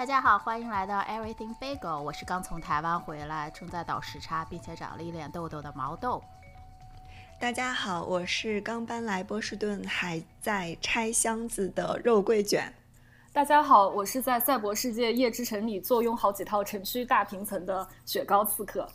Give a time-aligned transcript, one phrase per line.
[0.00, 6.24] 大家好，欢迎来到 Everything Bagel，我是刚从台湾回来，正在倒时差，并且长了一脸痘痘的毛豆。
[7.38, 12.72] 大家好，我是刚搬来波士顿还在拆箱子的肉桂卷。
[13.30, 18.88] 大家好，我是在赛博世界夜之城里坐拥好几套城区大平层的雪糕刺客。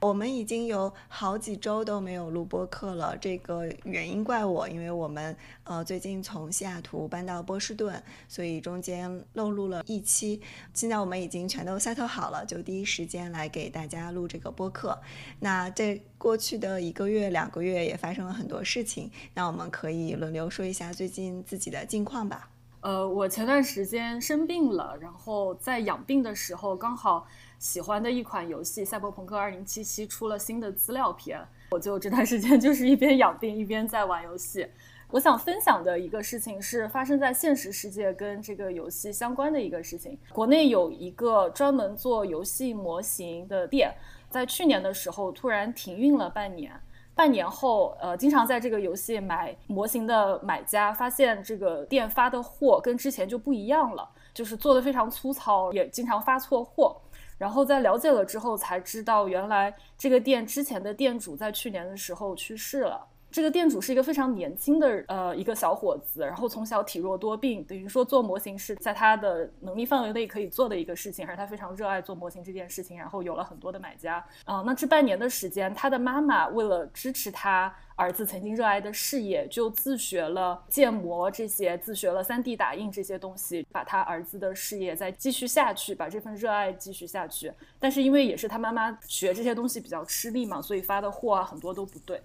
[0.00, 10.40] 我们已经有好几周都没有录播课了，这个原因怪我，因为我们呃最近从西雅图搬到波士顿，所以中间漏录了一期。
[10.72, 14.98] 现在我们已经全都 settle 好了，就第一时间来给大家录这个播客。
[15.38, 22.48] 那这过去的一个月、两个月也发生了很多事情，那我们可以轮流说一下最近自己的近况吧。
[22.80, 27.28] 呃，我前段时间生病了，然后在养病的时候刚好。
[27.60, 31.38] 喜欢的一款游戏《赛博朋克2077》出了新的资料片，
[31.72, 34.66] 我就这段时间就是一边养病一边在玩游戏。
[35.10, 40.18] 我想分享的一个事情是发生在现实世界跟这个游戏相关的一个事情。
[40.32, 43.94] 国内有一个专门做游戏模型的店，
[44.30, 46.72] 在去年的时候突然停运了半年。
[47.14, 56.96] 半年后，呃，经常在这个游戏买模型的买家发现这个店发的货跟之前就不一样了，就是做的非常粗糙，也经常发错货。
[57.40, 63.08] 然后在了解了之后，才知道原来这个店之前的店主在去年的时候去世了。
[63.30, 74.24] 这个店主是一个非常年轻的呃一个小伙子，然后从小体弱多病，等于说做模型是在他的能力范围内可以做的一个事情，而他非常热爱做模型这件事情，然后有了很多的买家。
[74.44, 87.52] 啊，那这半年的时间，他的妈妈为了支持他儿子曾经热爱的事业，就自学了建模这些，自学了 3D 打印这些东西，把他儿子的事业再继续下去，把这份热爱继续下去。
[87.78, 92.20] 但是因为也是他妈妈学这些东西比较吃力嘛，所以发的货啊很多都不对。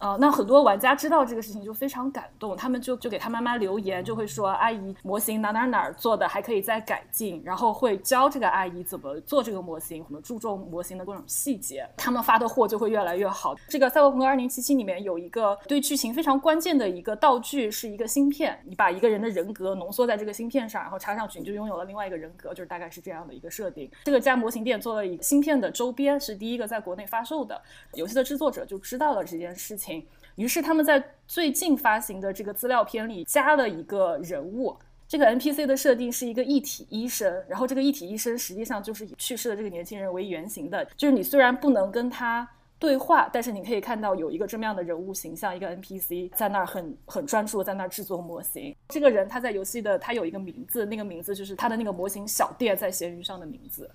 [0.00, 13.54] 呃，那很多玩家知道这个事情就非常感动，他们就就给他妈妈留言，就会说阿姨模型哪哪哪做的还可以再改进，然后会教这个阿姨怎么做这个模型，怎么注重模型的各种细节，他们发的货就会越来越好。
[13.68, 23.90] 这个《赛博朋克2077》里面有一个对剧情非常关键的一个道具，是一个芯片，你把一个人的人格浓缩在这个芯片上，然后插上去，你就拥有了另外一个人格，就是大概是这样的一个设定。
[24.04, 27.60] 这个家模型店做了一个芯片的周边，是第一个在国内发售的，
[27.92, 29.89] 游戏的制作者就知道了这件事情。
[30.36, 48.74] 于是他们在最近发行的这个资料片里加了一个人物，这个 NPC 的设定是一个一体医生，然后这个一体医生实际上就是以去世的这个年轻人为原型的，就是你虽然不能跟他对话，但是你可以看到有一个这么样的人物形象，一个 NPC 在那儿很很专注在那儿制作模型。
[48.88, 53.90] 这个人他在游戏的他有一个名字，那个名字就是他的那个模型小店在闲鱼上的名字。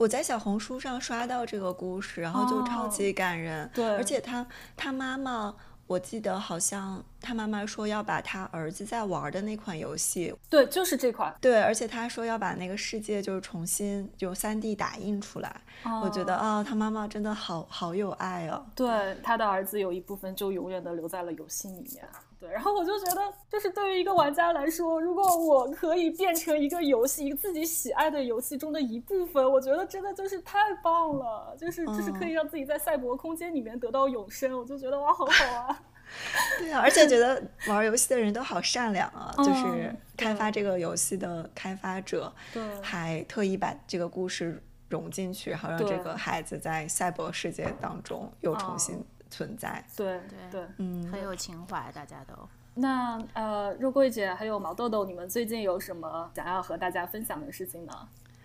[0.00, 3.70] 我在小红书上刷到这个故事，然后就超级感人。
[3.74, 5.54] 对，而且他他妈妈，
[5.86, 11.36] 我记得好像他妈妈说要把他儿子在玩的那款游戏，对，就是这款。
[11.38, 15.54] 对，而且他说要把那个世界就是重新用三 D 打印出来。
[16.02, 18.64] 我觉得啊，他妈妈真的好好有爱哦。
[18.74, 22.08] 对，他的儿子有一部分就永远的留在了游戏里面。
[22.40, 23.20] 对，然后我就觉得，
[23.50, 35.82] 就是对于一个玩家来说，如果我可以变成一个游戏，一个自己喜爱的游戏中的一部分，我觉得真的就是太棒了，就是就是可以让自己在赛博空间里面得到永生，我就觉得哇，好好啊。
[36.58, 49.04] 对啊，而且觉得玩游戏的人都好善良啊，就是开发这个游戏的开发者，对，还特意把这个故事融进去，好让这个孩子在赛博世界当中又重新。
[49.30, 52.34] 存在，对对对，嗯，很有情怀，大家都。
[52.74, 57.92] 那呃，肉桂姐还有毛豆豆，你们最近有什么想要和大家分享的事情呢？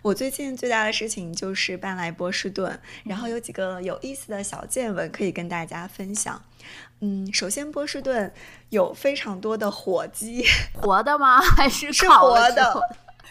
[0.02, 6.40] 我最近最大的事情就是搬来波士顿，然后有几个有意思的小见闻可以跟大家分享。
[7.00, 8.32] 嗯，首先波士顿
[8.68, 10.44] 有非常多的火鸡，
[10.74, 11.40] 活的吗？
[11.40, 12.80] 还是是活的？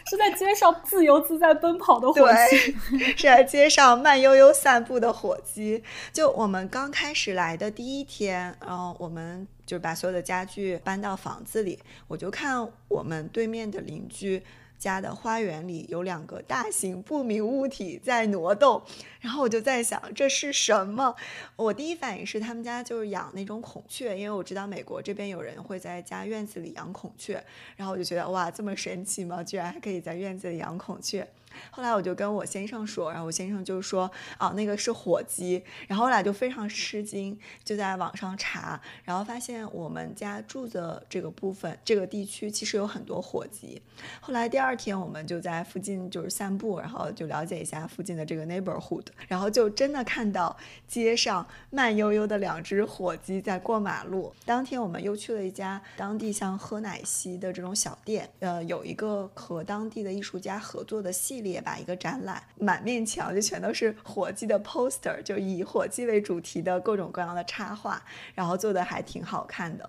[0.04, 2.56] 是在街上自由自在奔跑的火鸡，
[3.16, 5.82] 是在街上慢悠悠散步的火鸡。
[6.12, 14.42] 就我们刚开始来的第一天，然后我们就把所有的家具搬到房子里，我就看我们对面的邻居。
[14.78, 18.82] 家的花园里有两个大型不明物体在挪动，
[19.20, 21.14] 然后我就在想这是什么？
[21.56, 27.42] 我第一反应是他们家就是养那种孔雀，因为我知道美国这边有人会在家院子里养孔雀，
[27.76, 29.42] 然后我就觉得哇，这么神奇吗？
[29.42, 31.26] 居然还可以在院子里养孔雀。
[31.70, 35.62] 后来我就跟我先生说，然后我先生就说，啊，那个是火鸡。
[35.88, 43.80] 然后我俩就非常吃惊，就在网上查，然后发现我们家住的这个部分，这个地区其实有很多火鸡。
[44.20, 44.66] 后来第二。
[44.66, 50.56] 二天我们就在附近就是散步，然后就了解一下附近的这个 neighborhood，然后就真的看到
[50.88, 54.34] 街上慢悠悠的两只火鸡在过马路。
[54.44, 68.02] 当天我们又去了一家当地像喝奶昔的这种小店，呃，有一个和当地的艺术家合作的系列吧，一个展览，满面墙就全都是火鸡的 poster，就以火鸡为主题的各种各样的插画，
[68.34, 69.88] 然后做的还挺好看的。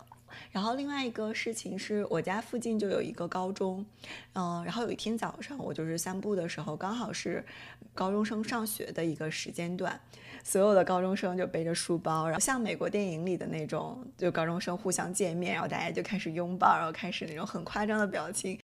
[0.51, 3.83] 然后另外一个事情是我家附近就有一个高中，
[4.33, 7.43] 嗯，然后有一天早上我就是散步的时候，刚好是
[7.95, 9.99] 高中生上学的一个时间段，
[10.43, 18.59] 所有的高中生就背着书包，然后像美国电影里的那种，就高中生互相见面，然后大家就开始拥抱，然后开始那种很夸张的表情。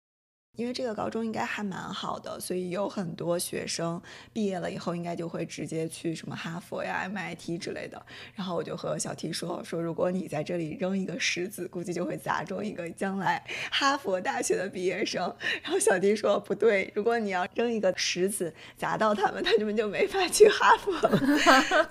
[0.57, 4.01] 因为这个高中应该还蛮好的，所以有很多学生
[4.35, 8.05] 毕业了以后，应该就会直接去什么哈佛呀、MIT 之类的。
[8.35, 15.35] 然后我就和小 T 说：“说如果你在这里扔一个石子，估计就会砸中一个将来哈佛大学的毕业生。”
[15.65, 21.91] 然后小 T 说：“不对，如果你要扔一个石子砸到他们，他们就没法去哈佛了。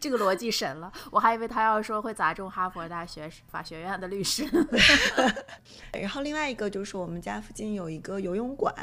[0.00, 4.44] 这个逻辑神了，我还以为他要说会砸中哈佛大学法学院的律师。
[5.92, 8.74] 然后另外一个就是我们家附近有一个游泳馆，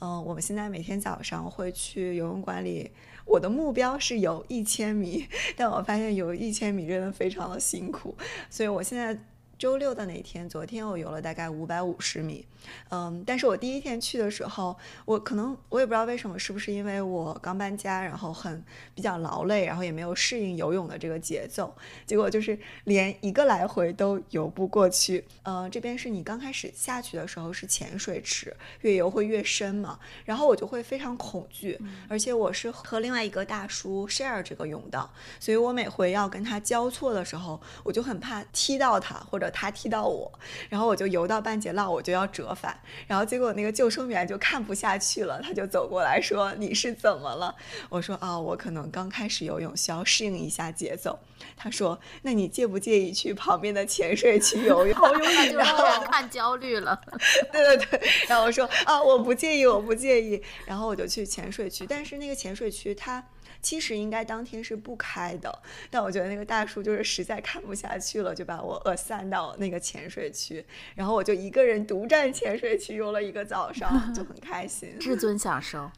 [0.00, 2.90] 嗯，我们现在每天早上会去游泳馆里。
[3.24, 5.26] 我的目标是游一千米，
[5.56, 8.16] 但我发现游一千米真的非常的辛苦，
[8.50, 9.18] 所以我现在。
[9.58, 12.44] 周六的那天，昨天我游了大概五百五十米，
[12.90, 18.62] 嗯，但是我第一天去的时候，我可能我也不知道为什么，是不是因为我刚搬家，然后很
[18.94, 21.74] 比较劳累，然后也没有适应游泳的这个节奏，
[22.04, 25.24] 结果就是连一个来回都游不过去。
[25.44, 35.08] 嗯，这边是你刚开始下去的时候是浅水池，越游会越深嘛，然后我就会非常恐惧，而且我是和另外一个大叔 share 这个泳道，
[35.38, 39.43] 所以我每回要跟他交错的时候，我就很怕踢到他或者。
[39.50, 40.30] 他踢到我，
[40.68, 47.54] 然后我就游到半截浪，我就要折返，然后结果那个救生员就看不下去了，他就走过来说：“你是怎么了？”
[47.90, 51.18] 我说：“啊，我可能刚开始游泳，需要适应一下节奏。”
[51.56, 54.96] 他说：“那你介不介意去旁边的浅水区游泳？”
[55.56, 56.98] 然后看焦虑了。
[57.52, 63.24] 对对对，然后我说：“啊，我不介意，我不介意。”然后我就去浅水区，但是那个浅水区它。
[63.64, 70.64] 其实应该当天是不开的，但我觉得那个大叔就是实在看不下去了，就把我呃散到那个潜水区，
[70.94, 75.90] 然后我就一个人独占潜水区游了一个早上，就很开心，至 尊享受。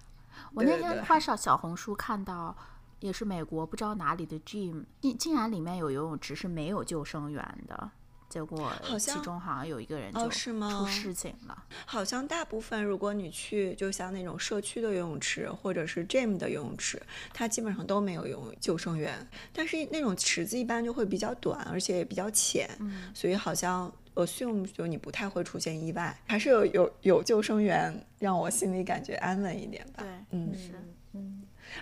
[0.54, 2.56] 我那天花少小红书看到，
[3.00, 7.90] 也是美国不知道哪里的 gym，竟竟然里面有游泳池是没有救生员的。
[8.36, 11.64] 结果其中好像有一个人就出事情了。
[11.86, 17.00] 好像大部分如果你去，就像那种社区的游泳池或者是 gym 的游泳池，
[17.32, 19.26] 它基本上都没有游救生员。
[19.54, 22.68] 但是那种池子一般就会比较短，而且也比较浅，
[23.14, 26.14] 所以好像 assume 就你不太会出现意外。
[26.26, 30.02] 还是有有有救生员，让我心里感觉安稳一点吧。
[30.02, 30.95] 对，嗯，是，嗯。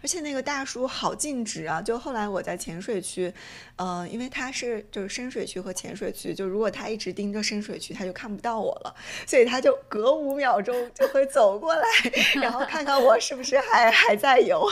[0.03, 1.81] 而且那个大叔好尽职啊！
[1.81, 3.33] 就后来我在浅水区，
[3.77, 8.95] 呃，因为他是就是深水区和浅水区，就如果他一直盯着深水区，他就看不到我了，
[9.27, 11.87] 所以他就隔五秒钟就会走过来，
[12.41, 14.67] 然后看看我是不是还还在游。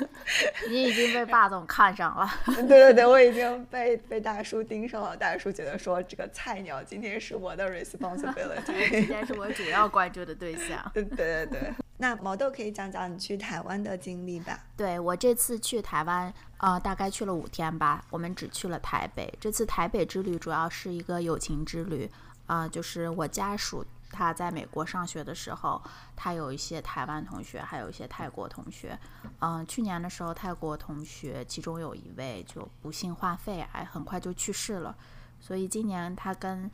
[0.68, 2.28] 你已经被霸总看上了。
[2.46, 5.16] 对对对，我已经被被大叔盯上了。
[5.16, 10.90] 大叔觉得说这个菜鸟今天是我的 responsibility， 今天是我主要关注的对象。
[10.92, 11.72] 对对对。
[11.98, 14.58] 那毛豆可以讲讲你去台湾的经历吧？
[14.76, 18.04] 对我这次去台湾，呃，大概去了五天吧。
[18.10, 19.32] 我们只去了台北。
[19.40, 22.10] 这次台北之旅主要是一个友情之旅，
[22.46, 25.80] 啊，就是我家属他在美国上学的时候，
[26.16, 28.98] 他有一些台湾同学，还有一些泰国同学。
[29.38, 34.96] 嗯，去年的时候，泰国同学其中有一位就不幸患肺癌，很快就去世了。
[35.40, 36.68] 所以今年他跟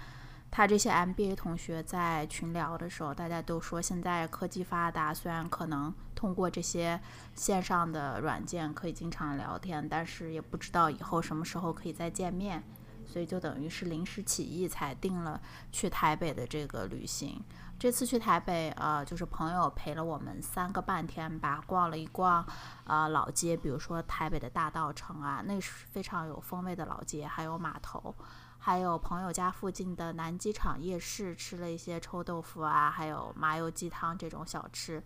[0.50, 7.00] 他这些 MBA 同学在群聊的时候，大家都说现在科技发达，虽然可能通过这些
[7.35, 12.62] 线上的软件可以经常聊天，但是也不知道以后什么时候可以再见面，
[13.07, 15.40] 所以就等于是临时起意才定了
[15.71, 17.40] 去台北的这个旅行。
[17.78, 22.45] 这次去台北，呃，就是朋友陪了我们三个半天吧，逛了一逛，
[22.85, 28.14] 呃，老街，比如说台北的大道城啊，那是非常有风味的老街，还有码头。
[28.62, 35.02] 还有朋友家附近的南机场夜市，吃了一些臭豆腐啊，还有麻油鸡汤这种小吃。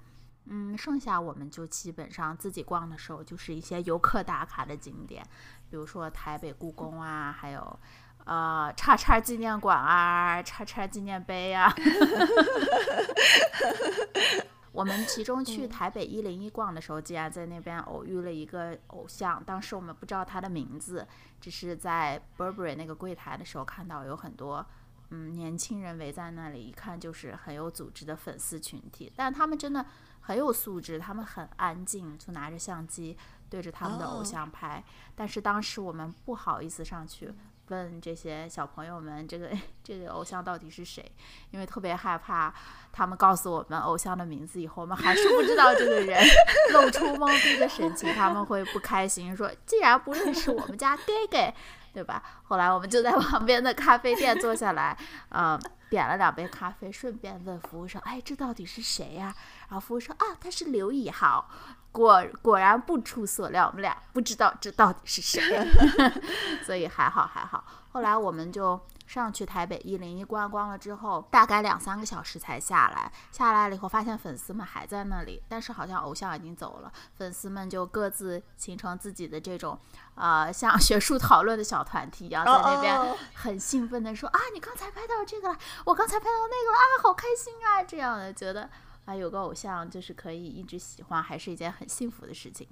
[0.47, 5.25] 嗯，剩下我们就基本上自己逛的时候，就是一些游客打卡的景点，
[5.71, 7.81] 比如说台北故宫啊，还有
[8.25, 11.73] 呃叉叉纪念馆啊，叉叉纪念碑啊。
[14.75, 19.43] 我们其中 去台北一零一逛的时候，竟然在那边偶遇了一个偶像。
[19.45, 21.07] 当时我们不知道他的名字，
[21.41, 24.67] 只是在 Burberry 那个柜台的时候看到有很多
[25.11, 29.13] 嗯年轻人围在那里，一看就是很有组织的粉丝群体。
[29.15, 29.87] 但他们真的
[30.21, 33.17] 很有素质，他们很安静，就拿着相机
[33.49, 34.83] 对着他们的偶像拍。
[35.15, 37.33] 但是当时我们不好意思上去。
[37.69, 39.51] 问这些小朋友们，这个
[39.83, 41.05] 这个偶像到底是谁？
[41.51, 42.53] 因为特别害怕
[42.93, 46.23] 他们告诉我们偶像的名字以后，我们还是不知道这个人，
[46.75, 51.55] 露出懵逼的神情，他们会不开心，说既然不认识我们家 gay gay，
[51.93, 52.23] 对吧？
[52.43, 54.97] 后来我们就在旁边的咖啡店坐下来，
[55.31, 59.35] 呃，点了两杯咖啡，顺便问服务生，哎，这到底是谁呀？
[59.69, 61.49] 然后服务生啊，他是刘以豪。
[61.95, 65.41] 果果然不出所料，我们俩不知道这到底是谁，
[66.67, 67.65] 所以还好还好。
[67.93, 73.13] 后来我们就上去台北一零一观光了之后，大概两三个小时才下来。
[73.31, 76.93] 下来了以后，发现粉丝们还在那里，但是好像偶像已经走了。
[77.15, 79.79] 粉丝们就各自形成自己的这种，
[80.17, 88.69] 呃，像学术讨论的小团体一样，在那边很兴奋的说啊，你刚才拍到这个了，我刚才拍到那个了啊，好开心啊，这样的觉得。
[89.05, 92.67] 啊，有个偶像就是可以一直喜欢，还是一件很幸福的事情。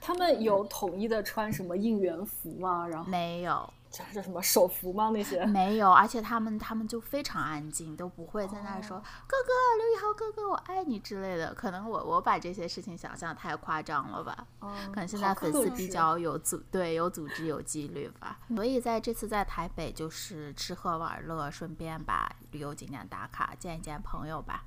[0.00, 2.88] 他们有统一的穿什么应援服吗？
[2.88, 5.10] 然后没有，这是什么手服吗？
[5.10, 11.54] 那些 没有，而且他们他们就非常安静，都不会在那说哥哥刘宇豪哥哥我爱你之类的。
[11.54, 14.44] 可能我我把这些事情想象太夸张了吧？
[14.58, 18.40] 可能现在粉丝比较有组对有组织有纪律吧。
[18.56, 24.64] 所以在这次在台北就是吃喝玩乐，顺便把旅游景点打卡，见一见朋友吧。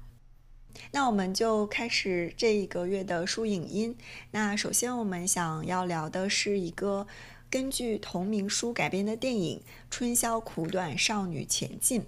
[0.91, 3.95] 那我们就开始这一个月的书影音。
[4.31, 7.07] 那首先我们想要聊的是一个
[7.49, 12.01] 根据同名书改编的电影《春宵苦短，少女前进》。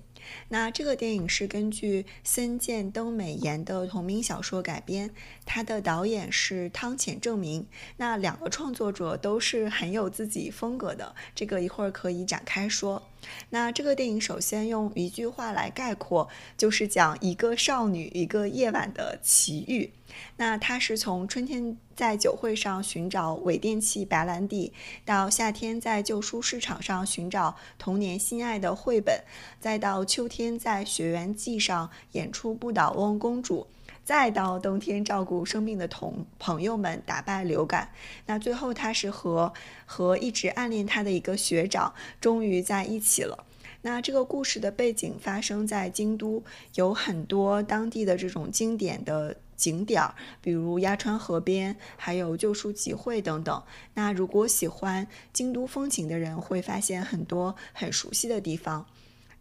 [0.50, 5.14] 那这个电影是根据森见登美彦的同名小说改编，
[5.46, 7.66] 它的导演是汤浅正明。
[7.96, 13.08] 那两个创作者都是很有自己风格的，这个一会儿可以展开说。
[13.50, 19.92] 那这个电影首先用一句话来概括，就是讲一个少女一个夜晚的奇遇。
[20.38, 24.74] 那它是从春天在酒会上寻找伪电器白兰地，
[25.06, 29.24] 到夏天在旧书市场上寻找童年心爱的绘本，
[29.60, 33.68] 再到秋天在雪原季上演出不倒翁公主，
[34.08, 37.90] 再到冬天照顾生病的同朋友们打败流感。
[38.26, 39.52] 那最后他是和
[39.86, 43.44] 和一直暗恋他的一个学长终于在一起了。
[43.82, 46.42] 那这个故事的背景发生在京都，
[46.76, 49.36] 有很多当地的这种经典的。
[49.58, 53.64] 景点儿，比如鸭川河边，还有旧书集会等等。
[53.96, 58.86] 那如果喜欢京都风情的人，会发现很多很熟悉的地方。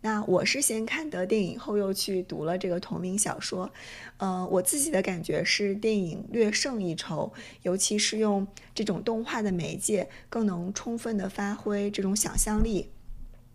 [0.06, 3.68] 那我是先看的电影，后又去读了这个同名小说。
[4.18, 7.32] 呃，我自己的感觉是电影略胜一筹，
[7.62, 12.88] 尤其是用这种动画的媒介，更能充分的发挥这种想象力。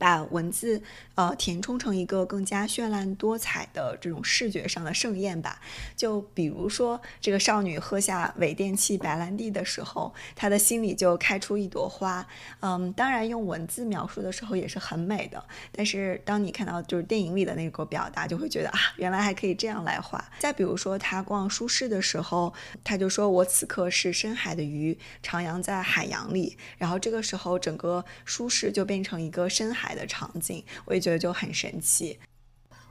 [0.01, 0.81] 把文字
[1.13, 5.61] 呃填充成一个更加绚烂多彩的这种视觉上的盛宴吧。
[5.95, 12.25] 就比如说，这个少女喝下伪电器白兰地的时候，她的心里就开出一朵花。
[12.61, 15.43] 嗯，当然用文字描述的时候也是很美的。
[15.71, 20.27] 但是当你看到就是电影里的那个表达，就会觉得啊，原来还可以这样来画。
[20.39, 22.51] 再比如说，她逛书市的时候，
[22.83, 26.57] 她就说我此刻是深海的鱼，徜徉在海洋里。
[26.79, 29.90] 然后这个时候，整个书市就变成一个深海。
[29.95, 32.19] 的场景，我也觉得就很神奇。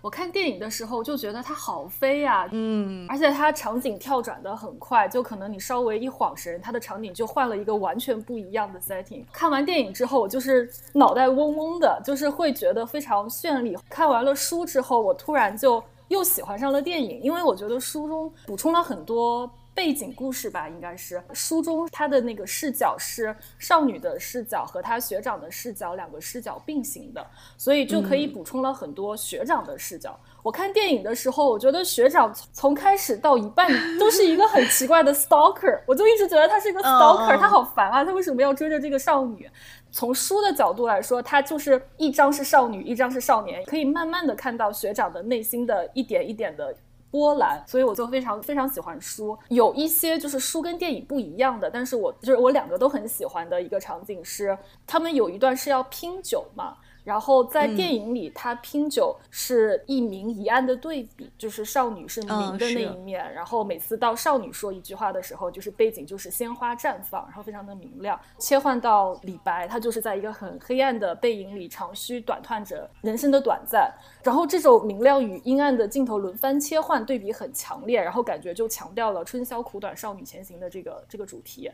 [0.03, 9.23] 我看电影的时候就觉得它好飞呀，嗯，而且它场景跳转的很快，就可能你稍微一晃神，它的场景就换了一个完全不一样的 setting。
[9.31, 13.77] 看完电影之后，我就是脑袋嗡嗡的，就是会觉得非常绚丽。
[13.91, 19.51] 看完了书之后，我突然就又喜欢上了电影，因为我觉得书中补充了很多。
[19.81, 30.21] 背景故事吧，应该是书中他的那个视角是少女的视角和他学长的视角两个视角并行的，所以就可以补充了很多学长的视角。
[30.43, 39.51] 我看电影的时候，我觉得学长从开始到一半都是一个很奇怪的 stalker，我就一直觉得他是一个 stalker，他好烦啊，他为什么要追着这个少女？
[39.91, 46.77] 从书的角度来说，他就是一张是少女，一张是少年，可以慢慢的看到学长的内心的一点一点的。
[47.11, 49.37] 波澜，所以我就非常非常喜欢书。
[49.49, 56.77] 有一些就是书跟电影不一样的，但是我就是我两个都很喜欢的一个场景是，他们有一段是要拼酒嘛。
[57.03, 68.21] 然后在电影里，他拼酒是一明一暗的对比，就是少女是明的那一面，然后每次到少女说一句话的时候，就是背景就是鲜花绽放，然后非常的明亮。
[68.39, 73.91] 切换到李白，他就是在一个很黑暗的背影里长吁短叹着人生的短暂，
[74.23, 81.71] 然后这种明亮与阴暗的镜头轮番切换，对比很强烈，然后感觉就强调了春宵苦短，少女前行的这个这个主题。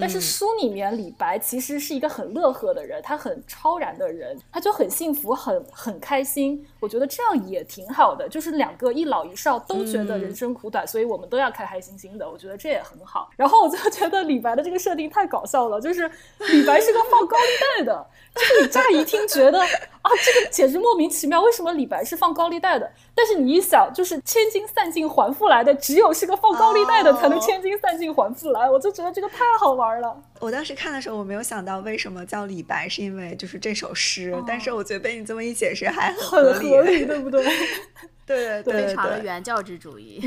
[0.00, 4.65] 但是书里面李白其实是一个很乐呵的人，他很超然的人，他。
[4.66, 6.66] 就很幸福，很很开心。
[6.80, 12.28] 我觉得这样也挺好的，就是两个一老一少都觉得人生苦短，所以我们都要开开心心的。
[12.28, 13.30] 我觉得这也很好。
[13.36, 16.10] 然后我就觉得李白的这个设定太搞笑了，就是
[16.48, 22.90] 李白是个放高利贷的，就是你乍一听觉得啊，这个简直莫名其妙，为什么李白是放高利贷的？
[23.14, 30.20] 但是你一想，就是千金散尽还复来的，只有是个放高利贷的才能千金散尽还复来，我就觉得这个太好玩了。
[30.40, 34.34] 我当时看的时候，我没有想到为什么叫李白，是因为就是这首诗。
[34.46, 37.44] 但是我觉得被你这么一解释，还很合理，对不对？
[38.26, 40.20] 对对对，非常的原教旨主义。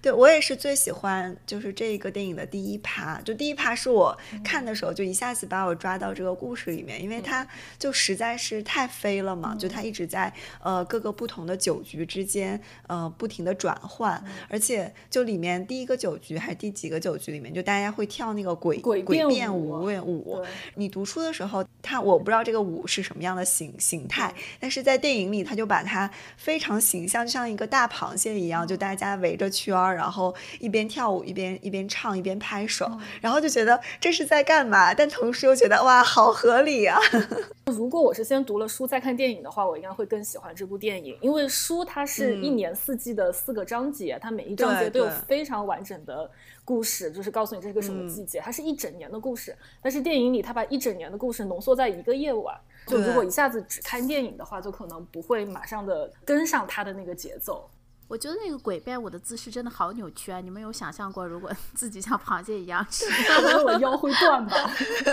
[0.00, 7.46] 对我也是最喜欢，就是这个电影的第一趴，就第一趴是我看的时候就一下子把我抓到这个故事里面，因为它
[7.78, 20.44] 就实在是太飞了嘛，就它一直在呃各个不同的酒局之间呃不停的转换，而且就里面第一个酒局还是第几个酒局里面，就大家会跳那个鬼鬼变舞舞。
[20.76, 29.87] 你读书的时候，它我不知道这个舞是什么样的形形态，但是在电影里他就把它非常形象，就像一个大螃蟹一样，就大家围着圈儿。
[29.92, 32.90] 然后一边跳舞一边一边唱一边拍手，
[33.20, 34.92] 然后就觉得这是在干嘛？
[34.94, 36.98] 但同时又觉得哇，好合理啊！
[37.66, 46.30] 如果我是先读了书再看电影的话，我应该会更喜欢这部电影，因为书它是一年四季的四个章节，它每一章节都有非常完整的
[46.64, 49.54] 故事，就是告诉你这是个什么季节，它是一整年的故事。
[49.82, 57.68] 但是电影里它把一整年的故事浓缩在一个夜晚，就如果一下子只看电影的话，就可能不会马上的跟上它的那个节奏。
[58.08, 60.40] 我觉得那个鬼变舞的姿势真的好扭曲啊！
[60.40, 63.04] 你们有想象过，如果 自己像螃蟹一样吃，
[63.64, 64.56] 我腰会断吧？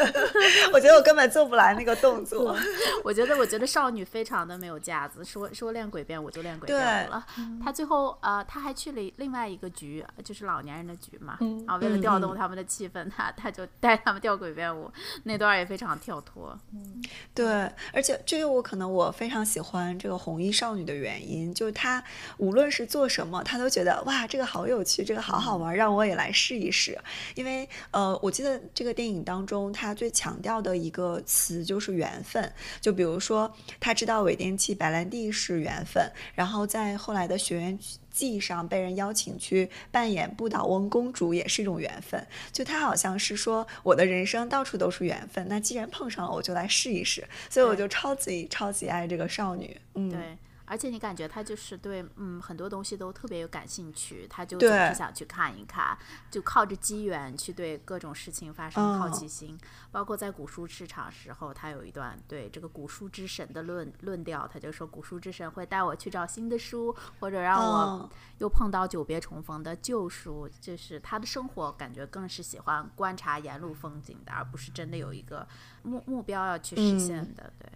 [0.73, 2.55] 我觉得我根本做不来那个动作。
[3.03, 7.25] 我觉得，我觉得少女非常的没有架子，说说练鬼变舞就练鬼变舞了。
[7.63, 11.37] 他最后呃，他还去了另外一个局，就是老年人的局嘛。
[11.67, 14.89] 然后为了调动他们的气氛，他他就带他们跳鬼变舞，
[15.23, 16.57] 那段也非常跳脱。
[16.73, 22.01] 嗯，对，而且这个我可能我非常喜欢这个红衣少女的原因，就是她
[22.37, 26.97] 无论是做什么，他都觉得哇，这个好有趣，这个好好玩，让我也来试一试。
[27.35, 32.51] 因为呃，我记得这个电影当中，他最强调的一个词就是缘分。
[32.79, 37.77] 就比如说，他知道韦电器白兰地是缘分，然后在后来的学员
[38.11, 42.25] 记上被人邀请去扮演不倒翁公主，也是一种缘分。
[42.51, 47.23] 就他好像是说，我的人生到处都是缘分，那既然碰上了，我就来试一试。
[47.49, 49.77] 所以我就超级超级爱这个少女。
[49.95, 50.19] 嗯，对。
[50.65, 55.97] 而且你感觉他就是对嗯很多东西都特别有感兴趣，他就总是想去看一看，
[56.31, 59.57] 就靠着机缘去对各种事情发生好奇心。
[59.91, 70.49] 包括在古书市场时候，他有一段对这个古书之神的论论调，他就说古书之神会带我去找新的书，或者让我又碰到久别重逢的旧书。
[70.59, 75.47] 就是他的生活感觉更是喜欢观察沿路风景的，而不是真的有一个
[75.83, 77.53] 目目标要去实现的。
[77.59, 77.71] 对，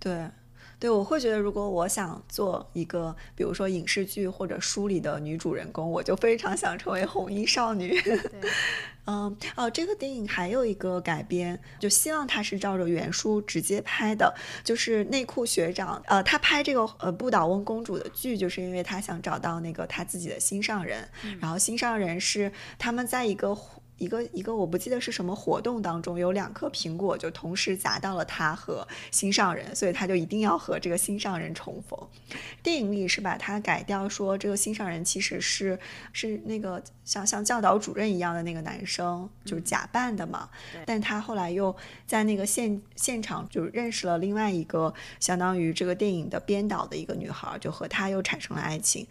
[0.00, 0.30] 对。
[0.84, 7.98] 对，我会觉得，如果我想做一个，比如说影视剧或者书里的女主人公，我就非常想成为红衣少女。
[9.08, 21.08] 嗯，哦，这个电影还有一个改编，就希望他是照着原书直接拍的，就是内裤学长，呃，他拍这个呃不倒翁公主的剧，就是因为他想找到那个他自己的心上人，
[21.40, 23.56] 然后心上人是他们在一个。
[23.98, 31.98] 一个一个我不记得是什么活动当中，有两颗苹果就同时砸到了他和心上人，所以他就一定要和这个心上人重逢。
[32.62, 35.78] 电影里是把它改掉，说这个心上人其实是
[36.12, 40.48] 是那个像像教导主任一样的那个男生，就是假扮的嘛。
[40.84, 41.74] 但他后来又
[42.06, 49.06] 在那个现现场就认识了另外一个相当于这个电影的编导的一个女孩，就和他又产生了爱情。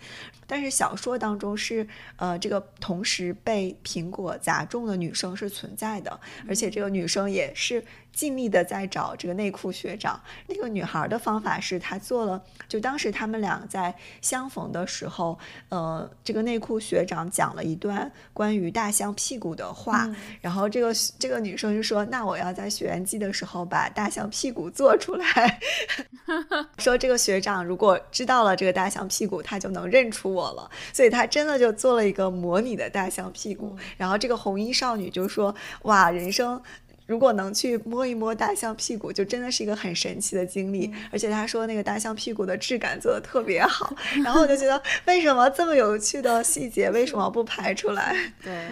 [0.53, 1.87] 但是小说当中是
[2.17, 4.63] 呃这个同时被苹果砸。
[4.63, 7.83] 中的女生是存在的，而且这个女生也是。
[8.13, 10.21] 尽力的在找这个内裤学长。
[10.47, 15.37] 那个女孩的方法是，她做了，就当时他们俩在相逢的时候，
[15.69, 20.07] 呃，这个内裤学长讲了一段关于大象屁股的话，
[20.39, 25.59] 然后这个这个女生就说：“那我要在学员季的时候把大象屁股做出来。
[26.77, 30.69] ”说这个学长如果知道了这个大象屁股，他就能认出我了。
[30.93, 33.75] 所以他真的就做了一个模拟的大象屁股。
[33.97, 36.61] 然后这个红衣少女就说：“哇，人生。”
[37.05, 40.91] 如果能去摸一摸大象屁股，就真的是一个很神奇的经历。
[41.11, 48.15] 而且他说那个大象屁股的质感做的特别好， 然后我就觉得为什么这么有趣的细节为什么不拍出来？
[48.43, 48.67] 对，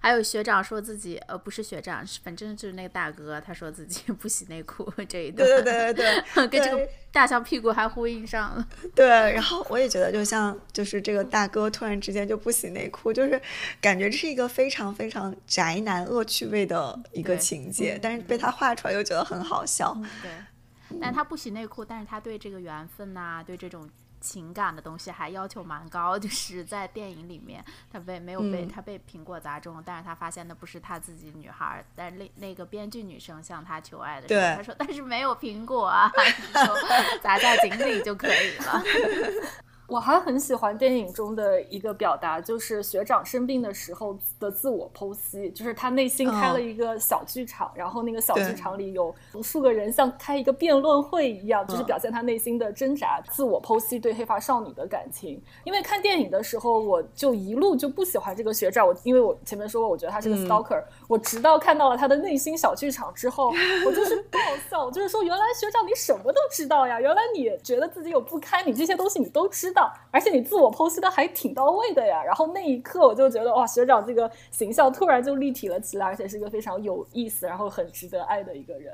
[0.00, 8.66] 还有学长说自己呃不是学长，反正就是那个大哥，他说自己不洗内裤这一段，对对对对， 跟这个大象屁股还呼应上了。
[8.94, 13.40] 对，然后我也觉得就像就是这个大哥突然之间就不洗内裤，就是
[13.80, 17.98] 感觉这是一个非常非常宅男恶趣味的一个情节。
[18.00, 19.94] 但是被他画出来又觉得很好笑。
[20.22, 20.30] 对，
[21.00, 23.88] 但他不洗内裤，但是他对这个缘分呐、对这种
[24.22, 26.16] 情感的东西还要求蛮高。
[26.22, 38.82] 就是在电影里面，他被没有被、嗯他被苹果砸中，但是他发现那不是他自己女孩，但是那那个编剧女生向他求爱的时候，对他说但是没有苹果啊， 你就砸在井里就可以了。
[39.92, 55.38] 我还很喜欢电影中的一个表达，就是学长生病的时候的自我剖析，就是他内心开了一个小剧场，然后那个小剧场里有无数个人像开一个辩论会一样，就是表现他内心的挣扎、自我剖析对黑发少女的感情。
[55.62, 63.52] 因为看电影的时候，我就一路就不喜欢这个学长，我因为我前面说过，我觉得他是个嗯 stalker，、我直到看到了他的内心小剧场之后，
[63.84, 64.38] 我就是爆
[64.70, 69.81] 笑，就是说原来学长你什么都知道呀，原来你觉得自己有不堪，你这些东西你都知道。
[70.10, 72.22] 而且你自我剖析的还挺到位的呀。
[72.22, 78.92] 然后那一刻我就觉得哇，学长这个形象突然就立体了起来，而且是一个非常有意思，然后很值得爱的一个人。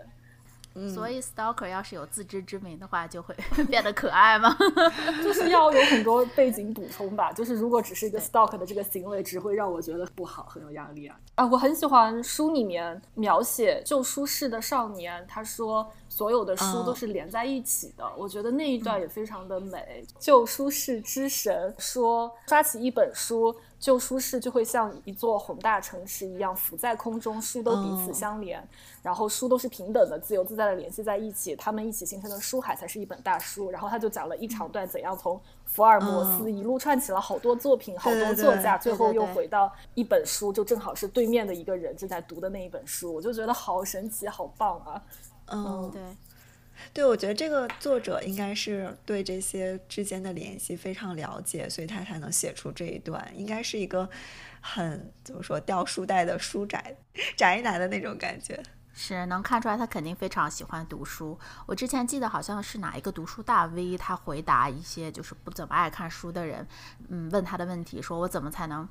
[0.79, 3.35] 嗯所以 stalker 要是有自知之明的话，就会
[3.69, 4.57] 变得可爱吗？
[5.23, 7.33] 就是要有很多背景补充吧。
[7.33, 11.19] 就是如果只是一个 stalk 的这个行为，只会让我觉得不好，很有压力啊。
[11.35, 18.05] 啊，我很喜欢书里面描写旧书市的少年，他说所有的书都是连在一起的。
[18.17, 20.05] 我觉得那一段也非常的美。
[20.19, 23.55] 旧书市之神说，抓起一本书。
[23.81, 28.67] 旧书市就会像一座宏大城市一样浮在空中，书都彼此相连，
[29.03, 33.71] 然后书都是平等的、自由自在的联系在一起，他们一起形成的书海才是一本大书。
[33.71, 45.03] 然后他就讲了一长段怎样从福尔摩斯一路串起了好多作品、好多作家，最后又回到一本书，就正好是对面的一个人正在读的那一本书，我就觉得好神奇、好棒啊！
[45.47, 46.03] 嗯，对。
[46.93, 53.33] 对，我觉得这个作者应该是对这些之间的联系非常了解，所以他才能写出这一段。
[53.35, 54.09] 应该是一个
[54.61, 56.97] 很怎么说掉书袋的书宅
[57.37, 58.63] 宅男的那种感觉。
[59.01, 61.39] 是能看出来，他肯定非常喜欢读书。
[61.67, 66.67] 我之前记得好像是哪一个读书大 V，他回答一些就是不怎么爱看书的人，
[67.09, 68.89] 嗯，问他的问题，说我怎么才能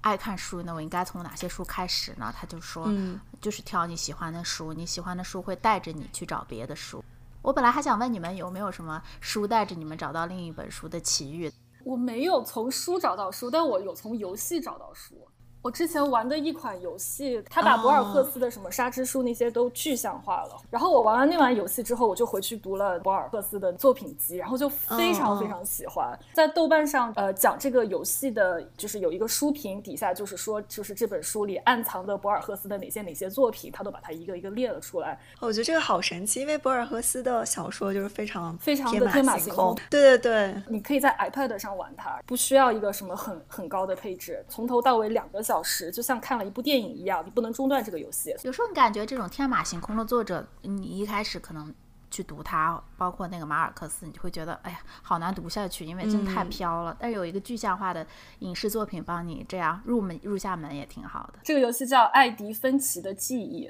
[0.00, 0.74] 爱看书呢？
[0.74, 2.32] 我应该从哪些书开始呢？
[2.34, 7.04] 他就说，嗯，就是挑你喜欢的书，你喜欢的书会带着你去找别的书。
[7.42, 11.52] 我本来还想问你们有没有什么书带着你们找到另一本书的奇遇。
[11.84, 15.26] 我没有从书找到书，但我有从游戏找到书。
[15.62, 20.60] 我之前玩的一款游戏，它把博尔赫斯的什么沙之书那些都具象化了。
[20.68, 26.18] 然后我玩完那款游戏之后，我就回去读了博尔赫斯的作品集，然后就非常非常喜欢。
[26.32, 35.16] 在豆瓣上，呃，讲这个游戏的，就是有一个书评，底下就是说，就是这本书里暗藏的博尔赫斯的哪些哪些作品，他都把它一个一个列了出来。
[35.38, 39.76] 我觉得这个好神奇，因为博尔赫斯的小说就是非常非常的天马行空。
[39.88, 48.32] 对对对，你可以在 iPad 上玩它，不需要一个什么很很高的配置，从头到尾两个小时，就像看了一部电影一样，你不能中断这个游戏。
[48.44, 51.74] 有时候你感觉这种天马行空的作者，你一开始可能
[52.12, 56.92] 去读它，包括那个马尔克斯，你就会觉得，哎呀，好难读下去，因为真的太飘了。
[56.92, 58.06] 嗯、但是有一个具象化的
[58.38, 61.40] 影视作品帮你这样入门入下门也挺好的。
[61.42, 63.66] 这个游戏叫《艾迪芬奇的记忆》。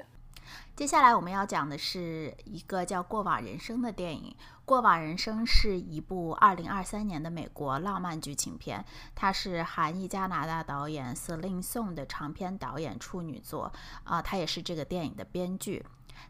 [0.75, 4.35] 接下来我们要讲的是一个叫《过往人生》的电影。
[4.65, 13.65] 《过往人生》是一部2023年的美国浪漫剧情片，它是韩裔加拿大导演 Celine Song 的长篇导演处女作，
[14.03, 15.85] 啊、呃，他也是这个电影的编剧。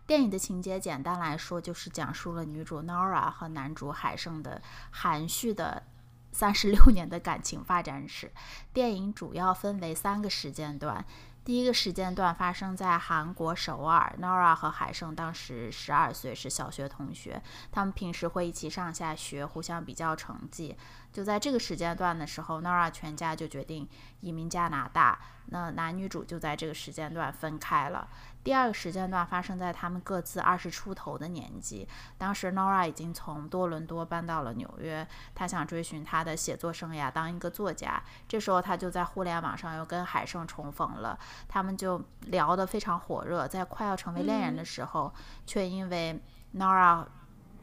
[0.07, 5.83] 电影的情节简单来说，就是讲述了女主 Nora 和男主海胜的含蓄的
[6.31, 8.31] 三十六年的感情发展史。
[8.73, 11.05] 电影主要分为三个时间段。
[11.45, 17.41] 第一个时间段发生在韩国首尔，Nora 和海胜当时十二岁，是小学同学。
[17.69, 20.77] 他们平时会一起上下学，互相比较成绩。
[21.11, 23.85] 就在这个时间段的时候，Nora 全家就决定
[24.21, 25.19] 移民加拿大。
[25.47, 28.07] 那男女主就在这个时间段分开了。
[28.43, 31.87] 第二个时间段发生在他们各自二十出头的年纪。
[32.17, 38.01] 当时 Nora 已经从多伦多搬到了纽约，她想追寻她的写作生涯，当一个作家。
[38.27, 43.47] 这时候她就在互联网上又跟海胜重逢了，他们就聊得非常火热。
[43.47, 46.21] 在快要成为恋人的时候，嗯、却因为
[46.55, 47.05] Nora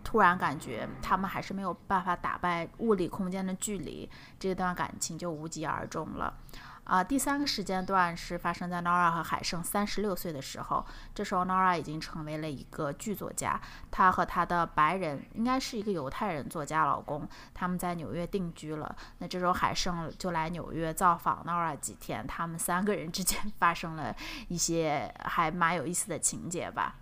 [0.02, 6.32] 突然感觉他们还是没有办法打败物理空间的距离，这段感情就无疾而终了。
[6.90, 13.61] 啊、第三个时间段是发生在 Nora 和海胜三十六岁的时候，这时候 Nora 已经成为了一个剧作家，
[13.92, 18.96] 她和她的白人应该是一个犹太人作家老公，他们在纽约定居了。
[19.18, 24.12] 那这时候海胜就来纽约造访 Nora 几天，他们三个人之间 发生了
[24.48, 26.96] 一些还蛮有意思的情节吧。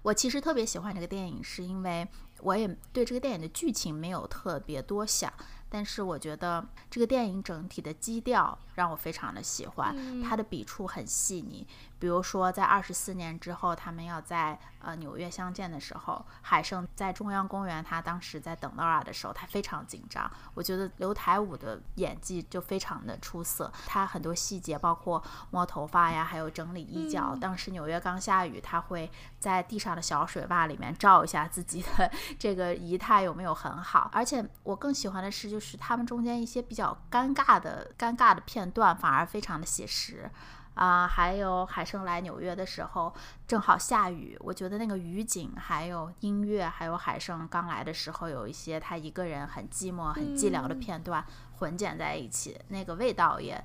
[0.00, 2.08] 我其实特别喜欢这个电影，是因为
[2.40, 5.30] 我也对这个电影的剧情没有特别多想，
[5.68, 11.66] 但是我觉得这个电影整体的基调让我非常的喜欢，它的笔触很细腻。
[11.98, 20.30] 比如说，在二十四年之后，他们要在呃纽约相见的时候，海胜在中央公园，他当时在等 Nora 的时候，他非常紧张。
[20.54, 27.34] 我觉得刘台武的演技就非常的出色，他很多细节，包括摸头发呀，还有整理衣角。
[27.40, 34.10] 当时纽约刚下雨，他会在地上的小水洼里面照一下自己的这个仪态有没有很好。
[34.12, 40.30] 而且我更喜欢的是，就是他们中间一些比较尴尬的尴尬的片段，反而非常的写实。
[40.76, 43.12] 啊，还有海生来纽约的时候
[43.48, 51.24] 正好下雨，我觉得那个雨景，还有音乐，还有海生刚来的时候有一些他一个人很寂寞、很寂寥的片段
[51.56, 53.64] 混剪在一起，那个味道也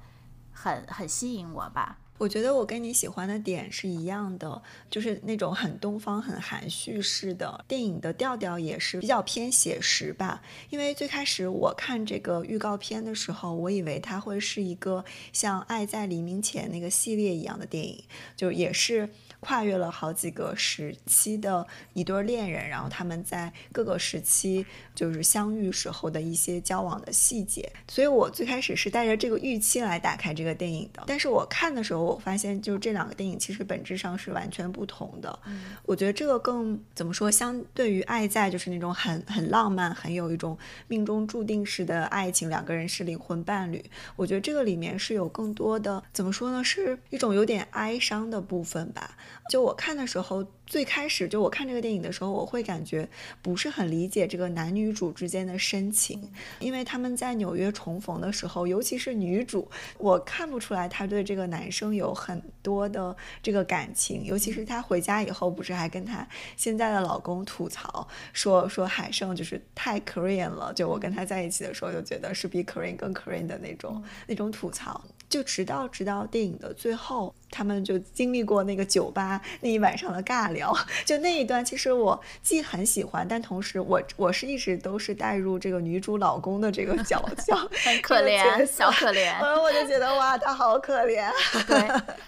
[0.53, 1.97] 很很吸引我吧。
[2.21, 10.39] 我觉得我跟你喜欢的点是一样的，就是那种很东方、很含蓄式的电影的调调也是比较偏写实吧。
[10.69, 15.03] 因为最开始我看这个预告片的时候，我以为它会是一个
[15.33, 18.03] 像《爱在黎明前》那个系列一样的电影，
[18.37, 19.09] 就也是。
[19.41, 31.03] 跨越了好几个时期的一对恋人，然后他们在各个时期就是相遇时候的一些交往的细节，所以我最开始是带着这个预期来打开这个电影的。
[31.07, 35.37] 但是我看的时候，我发现就是这两个电影其实本质上是完全不同的。
[35.85, 37.29] 我觉得这个更怎么说？
[37.29, 43.83] 相对于《爱在》，就是那种很很浪漫、很有一种命中注定式的爱情，两个人是灵魂伴侣。
[44.15, 46.63] 我觉得这个里面是有更多的怎么说呢？
[46.63, 49.17] 是一种有点哀伤的部分吧。
[49.51, 50.47] 就我看的时候。
[50.71, 53.05] 最开始就我看这个电影的时候，我会感觉
[53.41, 80.60] 不是很理解这个男女主之间的深情，因为他们在纽约重逢的时候，尤其是女主，我看不出来她对这个男生有很多的这个感情，尤其是她回家以后，不是还跟她现在的老公吐槽说说海胜就是太 Korean 了，就我跟他在一起的时候就觉得是比 Korean 更 Korean 的那种那种吐槽，就直到直到电影的最后，他们就经历过那个酒吧那一晚上的尬聊。
[81.05, 89.25] 就那一段，其实我既很喜欢，但同时我我是一直都是带入这个女主老公的这个角 色，很可怜，小可怜。
[89.41, 91.29] 然后我就觉得哇，他好可怜。
[91.67, 91.79] 对，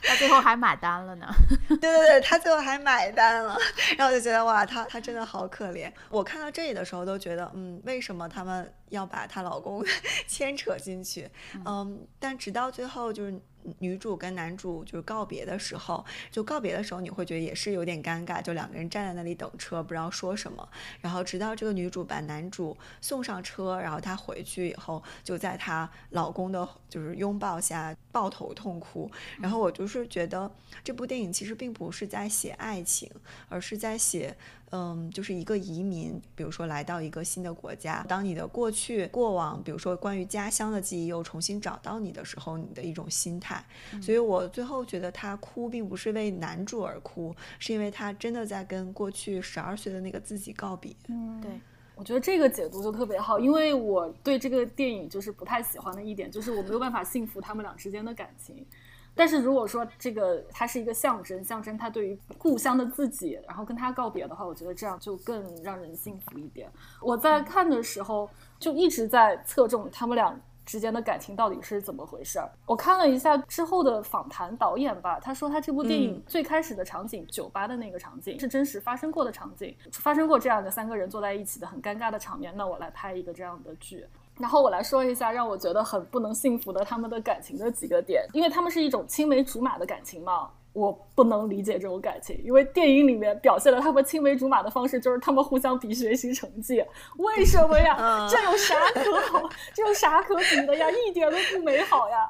[0.02, 1.28] 他最后还买单了呢。
[1.70, 3.58] 对对对，他最后还买单了。
[3.98, 5.92] 然后我就觉得哇，他他真的好可怜。
[6.10, 9.84] 我看到这里的时候都觉得，嗯，为什么他们要把她老公
[10.28, 11.30] 牵扯进去？
[11.66, 13.42] 嗯，但直到最后就是。
[13.80, 20.68] 女主跟男主就是告别的时候，就告别的时候，你会觉得也是有点尴尬，就两个人站在那里等车，不知道说什么。
[21.02, 29.10] 然后直到这个女主把男主送上车，然后她回去以后，就在她老公的就是拥抱下抱头痛哭。
[29.40, 30.52] 然后我就是觉得
[30.84, 33.10] 这部电影其实并不是在写爱情，
[33.50, 34.36] 而是在写。
[34.76, 43.64] 嗯，就是一个移民，比如说来到一个新的国家，当你的过去、过往，比如说关于家乡的记忆又重新找到你的时候，你的一种心态。
[44.02, 50.92] 所以我最后觉得他哭，并不是为男主而哭，是因为他真的在跟过去十二岁的那个自己告别。
[51.08, 51.52] 嗯，对，
[51.94, 58.66] 我觉得这个解读就特别好，因为我对这个电影就是不太喜欢的一点，就是我没有办法信服他们俩之间的感情。
[59.16, 66.72] 但是如果说这个它是一个象征，象征他对于故乡的自己，然后跟他告别的话，我觉得这样就更让人幸福一点。
[67.02, 72.50] 我在看的时候就一直在侧重他们俩之间的感情到底是怎么回事儿。
[72.66, 84.06] 我看了一下之后的访谈，导演吧，他说他这部电影最开始的场景，酒吧的那个场景是真实发生过的场景，发生过这样的三个人坐在一起的很尴尬的场面，那我来拍一个这样的剧。
[84.38, 90.50] 然后我来说一下让我觉得很不能幸福的他们的感情的几个点，因为他们是一种青梅竹马的感情嘛。
[90.74, 96.84] 我不能理解这种感情，因为电影里面表现了他们青梅竹马的方式，就是他们互相比学习成绩。
[97.18, 98.28] 为什么呀？
[98.28, 99.48] 这有啥可好？
[99.74, 100.88] 这有啥可比的呀？
[100.90, 102.28] 一点都不美好呀！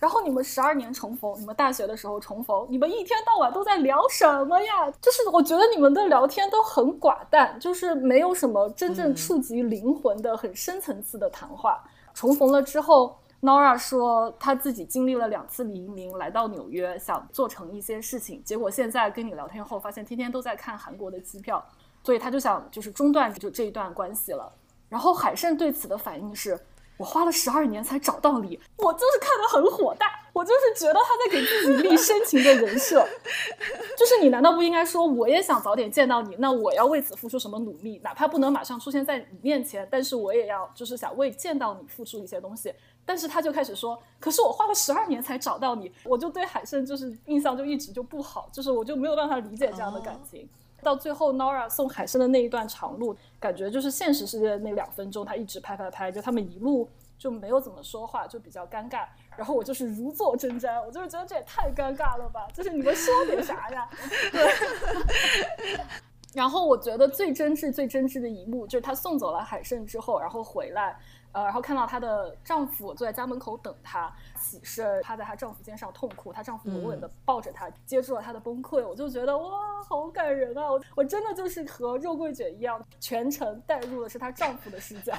[0.00, 4.88] 然后你们十二年重逢，你们大学的时候重逢，你们一天到晚都在聊什么呀？
[5.00, 11.82] 就是我觉得你们的聊天都很寡淡，就是没有什么真正触及灵魂的、很深层次的谈话。
[12.14, 13.16] 重逢了之后。
[13.42, 18.42] Nora 说，他自己经历了两次移民，来到纽约，想做成一些事情。
[18.44, 21.64] 结果现在跟你聊天后，发现天天都在看韩国的机票，
[22.02, 24.52] 所以他就想就是中断就这一段关系了。
[24.88, 26.60] 然后海胜对此的反应是。
[26.98, 33.02] 我花了十二年才找到你，我就是看得很火大，我就是觉得他在给自己立深情的人设，
[33.96, 36.36] 就是你难道不应该说我也想早点见到你？
[36.38, 37.98] 那我要为此付出什么努力？
[38.04, 42.70] 哪怕不能马上出现在你面前，但是我也要就是想为见到你付出一些东西。
[43.10, 50.48] 但是他就开始说，可是我花了十二年才找到你，我就对海胜就是印象就一直就不好，就是我就没有办法理解这样的感情。
[50.80, 59.04] 到最后，Nora 送海参的那一段长路，感觉就是现实世界的那两分钟，他一直拍拍拍，就他们一路就没有怎么说话，就比较尴尬。
[59.36, 63.90] 然后我就是如坐针毡，我就是觉得这也太尴尬了吧， 就是你们说点啥呀？
[64.30, 65.80] 对。
[66.32, 70.96] 然后我觉得最真挚、最真挚的一幕，就是他送走了海参之后，然后回来。
[71.32, 80.70] 呃，然后看到她的丈夫坐在家门口等她，起身趴在她丈夫肩上痛哭，她丈夫稳稳的抱着她，接住了她的崩溃，我就觉得哇，好感人啊！
[80.70, 85.14] 我我真的就是和肉桂卷一样，全程带入的是她丈夫的视角，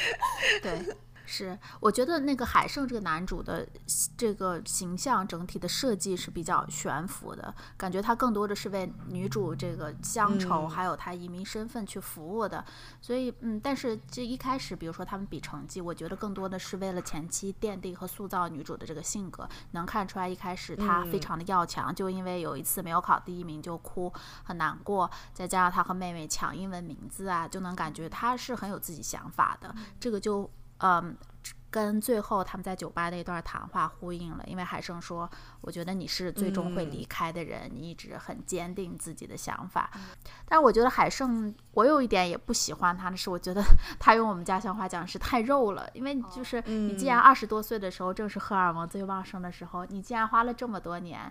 [0.62, 0.96] 对。
[1.28, 3.66] 是，我觉得那个海胜这个男主的
[4.16, 12.64] 这个形象整体的设计是比较悬浮的，感觉他更多的是为女主这个乡愁还有他移民身份去服务的。
[13.00, 19.48] 所以，嗯，但是这一开始，比如说他们比成绩，我觉得更多的是为了前期奠定和塑造女主的这个性格。
[19.72, 24.12] 能看出来，一开始她非常的要强，就因为有一次没有考第一名就哭，
[24.44, 25.10] 很难过。
[25.34, 29.74] 再加上她和妹妹抢英文名字啊，就能感觉她是很有自己想法的。
[29.98, 30.48] 这个就。
[30.78, 31.16] 嗯，
[31.70, 39.90] 跟最后他们在酒吧那段谈话呼应了，因为海生说：“我觉得你是最终会离开的人，你一直很坚定自己的想法。”
[40.48, 43.62] 但是我觉得海胜，我有一点也不喜欢他的是，我觉得
[44.00, 45.88] 他用我们家乡话讲是太肉了。
[45.92, 51.30] 因为就是你既然二十多岁的时候正是荷尔蒙最旺盛的时候，你既然花了这么多年。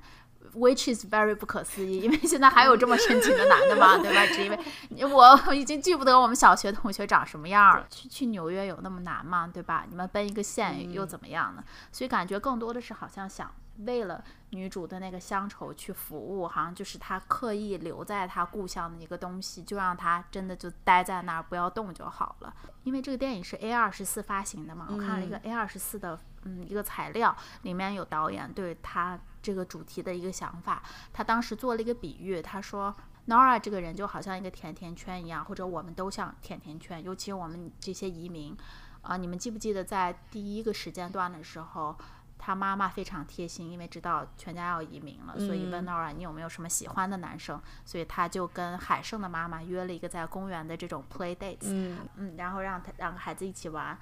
[0.55, 3.97] Which is very 不可思议，因为现在还有这么深情的男的吗？
[4.01, 4.25] 对吧？
[4.27, 4.45] 只
[4.89, 7.85] 因为我已经记不得我们小学同学长什么样了。
[7.89, 9.49] 去去纽约有那么难吗？
[9.53, 9.85] 对吧？
[9.89, 11.63] 你们奔一个县又怎么样呢？
[11.91, 22.53] 所以感觉更多的是好像想为了女主的那个乡愁去服务，好像就是他刻意留在他故乡的一个东西，就让他真的就待在那儿不要动就好了。
[22.83, 29.19] 因为这个电影是 A 二十四发行的嘛，我看了一个 A 二十四的嗯一个材料，里面有导演对他。
[29.45, 30.81] 这个主题的一个想法，
[31.13, 32.95] 他当时做了一个比喻，他说
[33.27, 38.57] ，Nora 这个人就好像一个甜甜圈一样，或者我们都像甜甜圈，尤其我们这些移民，
[39.03, 41.95] 啊，你们记不记得在第一个时间段的时候，
[42.39, 51.99] 他妈妈非常贴心，因为知道全家要移民了，所以问 Nora 你有没有什么喜欢的男生，所以他就跟海胜的妈妈约了一个在公园的这种 play dates，嗯。
[52.15, 53.95] 嗯，然后让他两个孩子一起玩，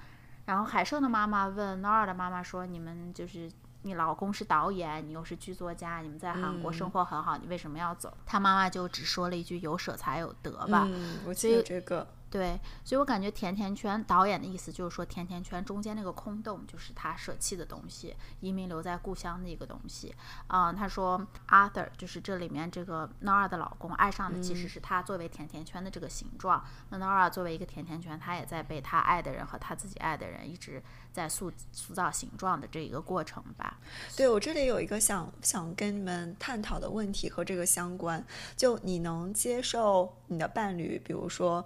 [0.46, 3.50] 然后海胜的妈妈问 Nora 的妈妈说，你们就是。
[3.84, 8.12] 你老公是导演，你又是剧作家，你们在韩国生活很好，你为什么要走？
[8.26, 10.88] 他妈妈就只说了一句“有舍才有得”吧。
[10.90, 12.06] 嗯，我记得这个。
[12.34, 20.12] 对，所以我感觉甜甜圈导演的意思就是说，甜甜圈中间那个空洞就是他舍弃的东西，移民留在故乡的一个东西。
[20.48, 26.64] 嗯，他说 Arthur 就是这里面这个 Nora 的老公爱上的其实是他作为甜甜圈的这个形状。
[26.88, 33.78] 那 Nora 作为一个甜甜圈，他也在被他爱的人和他自己爱的人一直在塑塑造形状的这一个过程吧。
[34.16, 41.64] 对我这里有一个想想跟你们探讨的问题和这个相关，就你能接受你的伴侣，比如说。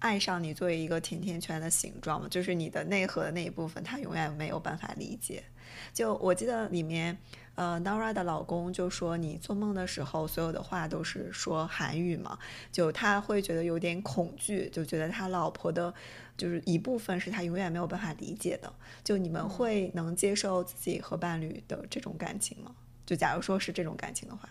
[0.00, 5.44] 爱上你作为一个甜甜圈的形状嘛，就是你的内核的那一部分，他永远没有办法理解。
[5.94, 7.16] 就我记得里面，
[7.54, 12.38] 呃，Nora 的老公就说，你做梦的时候，所有的话都是说韩语嘛，
[12.72, 15.92] 就他会觉得有点恐惧，就觉得他老婆的，
[16.36, 18.72] 就是一部分是他永远没有办法理解的。
[19.04, 22.74] 就你们会能接受自己和伴侣的这种感情吗？
[23.06, 24.48] 就假如说是这种感情的话。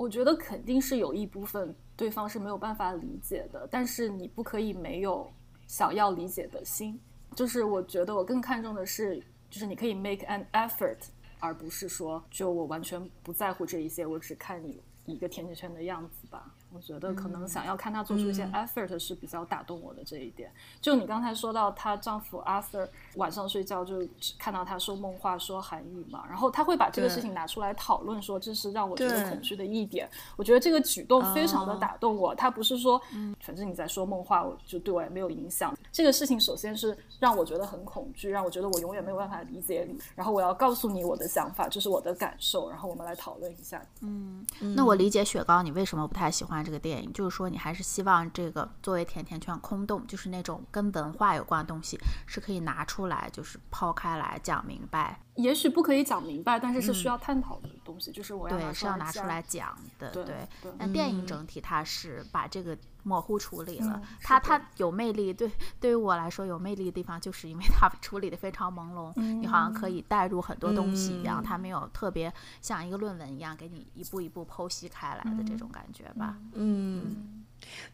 [0.00, 5.30] 我觉得肯定是有一部分对方是没有办法理解的，但是你不可以没有
[5.66, 6.98] 想要理解的心。
[7.36, 10.96] 就是我觉得我更看重的是，就是你可以 make an effort，
[11.38, 16.50] 而不是说就我完全不在乎这一些，我只看你一个甜甜圈的样子吧。
[16.72, 20.50] 我觉得可能想要看她做出一些 effort 是比较打动我的这一点。
[20.80, 24.06] 就你刚才说到她丈夫 Arthur 晚上睡觉就
[24.38, 30.08] 看到她说梦话说韩语嘛，然后他会把这个事情拿出来讨论，说这是让我觉得恐惧的一点。
[30.36, 32.34] 我觉得这个举动非常的打动我。
[32.34, 33.00] 他不是说，
[33.40, 35.76] 反正你在说梦话，我就对我也没有影响。
[35.92, 39.98] 这个事情首先是让我觉得很恐惧，让我觉得我永远没有办法理解你。
[40.14, 43.82] 然后我要告诉你我的想法，这是我的感受，然后我们来讨论一下。
[44.00, 46.59] 嗯，那我理解雪糕，你为什么不太喜欢？
[46.62, 55.20] 这个电影就是说，你还是希望这个作为甜甜圈空洞，就是那种跟文化有关的东西，是可以拿出来，就是抛开来讲明白。
[55.36, 60.10] 也许不可以讲明白，但是是需要探讨的东西，就是我要对是要拿出来讲的。
[60.10, 64.02] 对，那电影整体它是把这个模糊处理了。
[64.20, 76.36] 它它有魅力，对对于我来说有魅力的地方，就是因为它处理的非常朦胧，你好像可以带入很多东西一样，它没有特别像一个论文一样给你一步一步剖析开来的这种感觉吧。
[76.52, 77.44] 嗯，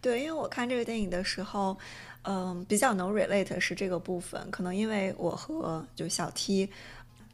[0.00, 1.78] 对，因为我看这个电影的时候，
[2.22, 6.70] 嗯，比较能 relate 是这个部分，可能因为我和就小 T。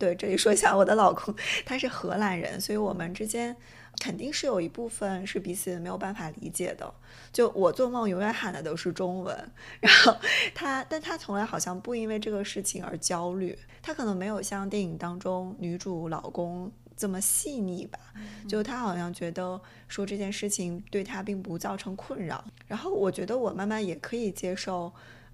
[0.02, 1.32] 对，这里说一下，我的老公
[1.64, 3.56] 他是荷兰人，所以我们之间
[4.00, 6.92] 肯定是有一部分是彼此没有办法理解的。
[7.32, 10.16] 就我做梦永远喊的都是中文，然后
[10.56, 13.56] 他，但他从来好像不因为这个事情而焦虑。
[13.80, 18.00] 他可能没有像电影当中女主老公这么细腻吧，
[18.48, 22.44] 就他好像觉得说这件事情对他并不造成困扰。
[22.66, 24.92] 然后我觉得我慢慢也可以接受。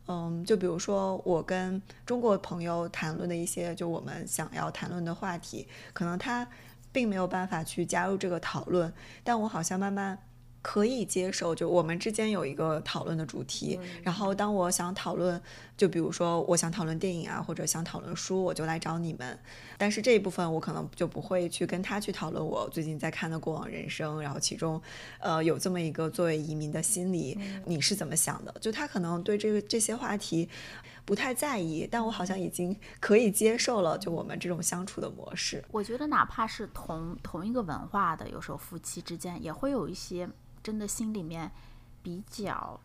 [0.09, 6.49] 嗯，就比如说我跟中国朋友谈论的一些，就我们想要谈论的话题，可能他
[6.91, 8.93] 并没有办法去加入这个讨论，
[9.23, 10.19] 但我好像慢慢。
[10.61, 13.79] 可以接受，就我们之间有一个讨论的主题。
[14.03, 15.41] 然后，当我想讨论，
[15.77, 19.39] 就比如说我想讨论电影啊，或者想讨论书，我就来找你们。
[19.77, 24.81] 但是这一部分我可能就不会去跟他去讨论我最近在看的《过往人生》，然后其中，
[25.21, 28.53] 呃，有这么一个作为移民的心理，你是怎么想的？
[28.61, 30.49] 就他可能对这个这些话题
[31.09, 35.65] 不太在意，但我好像已经可以接受了，就我们这种相处的模式。
[35.71, 40.29] 我觉得哪怕是同同一个文化的，有时候夫妻之间也会有一些。
[40.61, 41.51] 真的心里面
[42.03, 42.79] 比较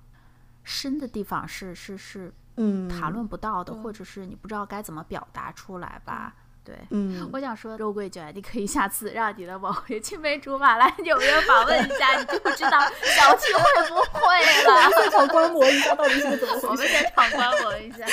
[0.64, 6.34] 深的地方是是是，嗯，谈论不到的，或者是你不知道该怎么表达出来吧？
[6.66, 14.90] 对，嗯，我想说，肉桂卷，你可以下次让你的某位青梅竹马来纽约访问一下，你就知道小七会不会了。
[15.02, 16.68] 现场观摩一下到底是怎么回事？
[16.68, 18.06] 我们现场观摩一下。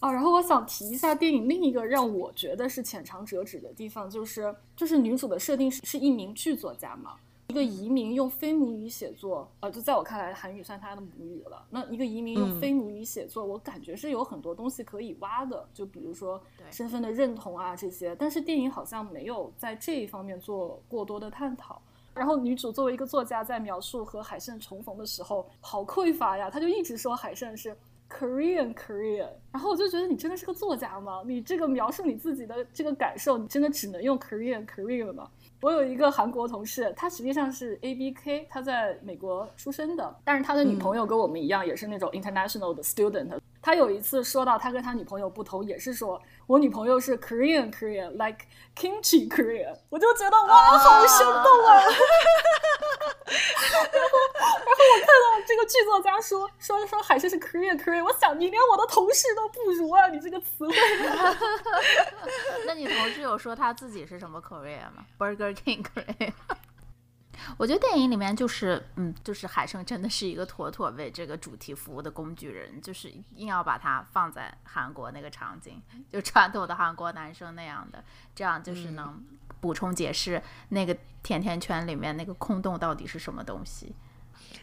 [0.00, 7.14] 啊， 然后我想提一下电影另一个让我觉得是浅尝辄止的地方，就是就是女主的设定是是一名剧作家嘛，
[7.54, 11.64] 一个移民用非母语写作，呃，就在我看来，韩语算他的母语了。
[11.70, 21.80] 那一个移民用非母语写作，我感觉是有很多东西可以挖的，就比如说身份的认同啊这些，但是电影好像没有在这一方面做过多的探讨。
[22.12, 27.76] 然后女主作为一个作家，在描述和海胜重逢的时候，好匮乏呀，她就一直说海胜是。
[28.06, 31.22] Korean Korean，然后我就觉得你真的是个作家吗？
[31.26, 35.28] 你这个描述你自己的这个感受，你真的只能用 Korean Korean 吗？
[35.64, 43.30] 我有一个韩国同事，他实际上是 A B K，他在美国出生的，但是他的女朋友跟我们一样，也是那种 international 的 student。
[43.62, 51.74] 他有一次说到他跟他女朋友不同，也是说我女朋友是 Korean Korean，like kimchi Korean，我就觉得哇，好生动啊！
[51.74, 51.96] 然后，
[53.88, 60.74] 然后我看到这个剧作家说说说海参是 Korean Korean，我想你连我的同事都不如啊，你这个词汇。
[62.66, 66.32] 那你同事有说他自己是什么 Korean 吗？Burger King Korean。
[67.56, 75.80] 我觉得电影里面就是，嗯，就是海生真的是一个妥妥为这个主题服务的工具人，就是硬要把它放在韩国那个场景，
[76.12, 78.02] 就传统的韩国男生那样的，
[78.34, 79.22] 这样就是能
[79.60, 83.94] 补充解释那个甜甜圈里面那个空洞到底是什么东西。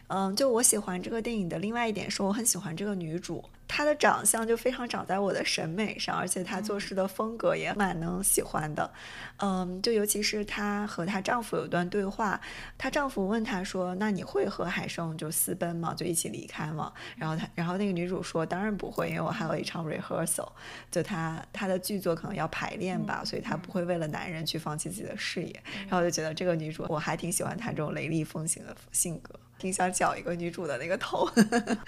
[0.08, 3.42] 嗯，就我喜欢这个电影的另外一点是，我很喜欢这个女主。
[3.74, 8.92] 她的长相就非常长在我的审美上，而且她做事的风格也蛮能喜欢的。
[9.38, 12.38] 嗯，就尤其是她和她丈夫有段对话，
[12.76, 15.94] 她丈夫问她说：“那你会和海生就私奔吗？
[15.94, 20.50] 就一起离开吗？”然后她，然后那个女主说：“当然不会，因为我还有一场 rehearsal，
[20.90, 31.24] 就她她的剧作可能要排练吧，所以她不会为了男人去放弃自己的事业。”然后我就觉得这个女主我还挺喜欢她这种雷厉风行的性格，挺想绞一个女主的那个头，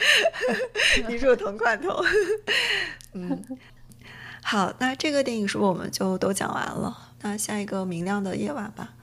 [1.08, 1.76] 女主疼快。
[1.76, 2.00] 头，
[3.14, 3.44] 嗯，
[4.44, 6.96] 好，那这个电影是不是我们就都讲完了？
[7.22, 8.94] 那下一个《明亮的夜晚》吧。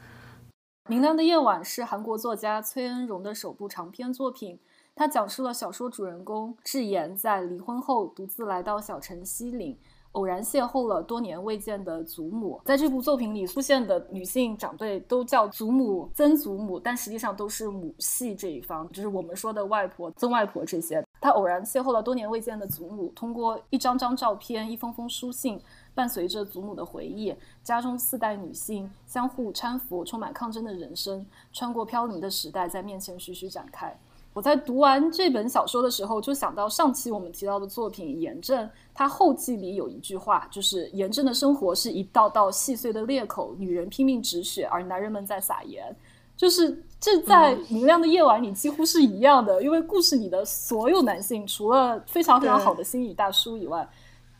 [0.90, 4.58] 《明亮的夜晚》是韩国作家崔恩荣的首部长篇作品，
[4.96, 9.78] 它讲述了小说主人公智妍在离婚后独自来到小城西岭。
[10.14, 21.02] 偶然邂逅了多年未见的祖母，在这部作品里出现的女性长辈都叫祖母、曾祖母，但实际上都是母系这一方，就是我们说的外婆、曾外婆这些。
[21.22, 25.62] 他偶然邂逅了多年未见的祖母，通过一张张照片、一封封书信，
[25.94, 27.34] 伴随着祖母的回忆，
[27.64, 33.98] 家中四代女性相互搀扶，充满抗争的人生，穿过飘零的时代，在面前徐徐展开。
[34.34, 45.94] 我在读完这本小说的时候，就想到上期我们提到的作品《严正》，它后记里有一句话，就是“严正的生活是一道道细碎的裂口，女人拼命止血，而男人们在撒盐。”
[46.38, 53.88] 就是这在明亮的夜晚里几乎是一样的，因为故事里的所有男性，除了非常非常好的心理大叔以外，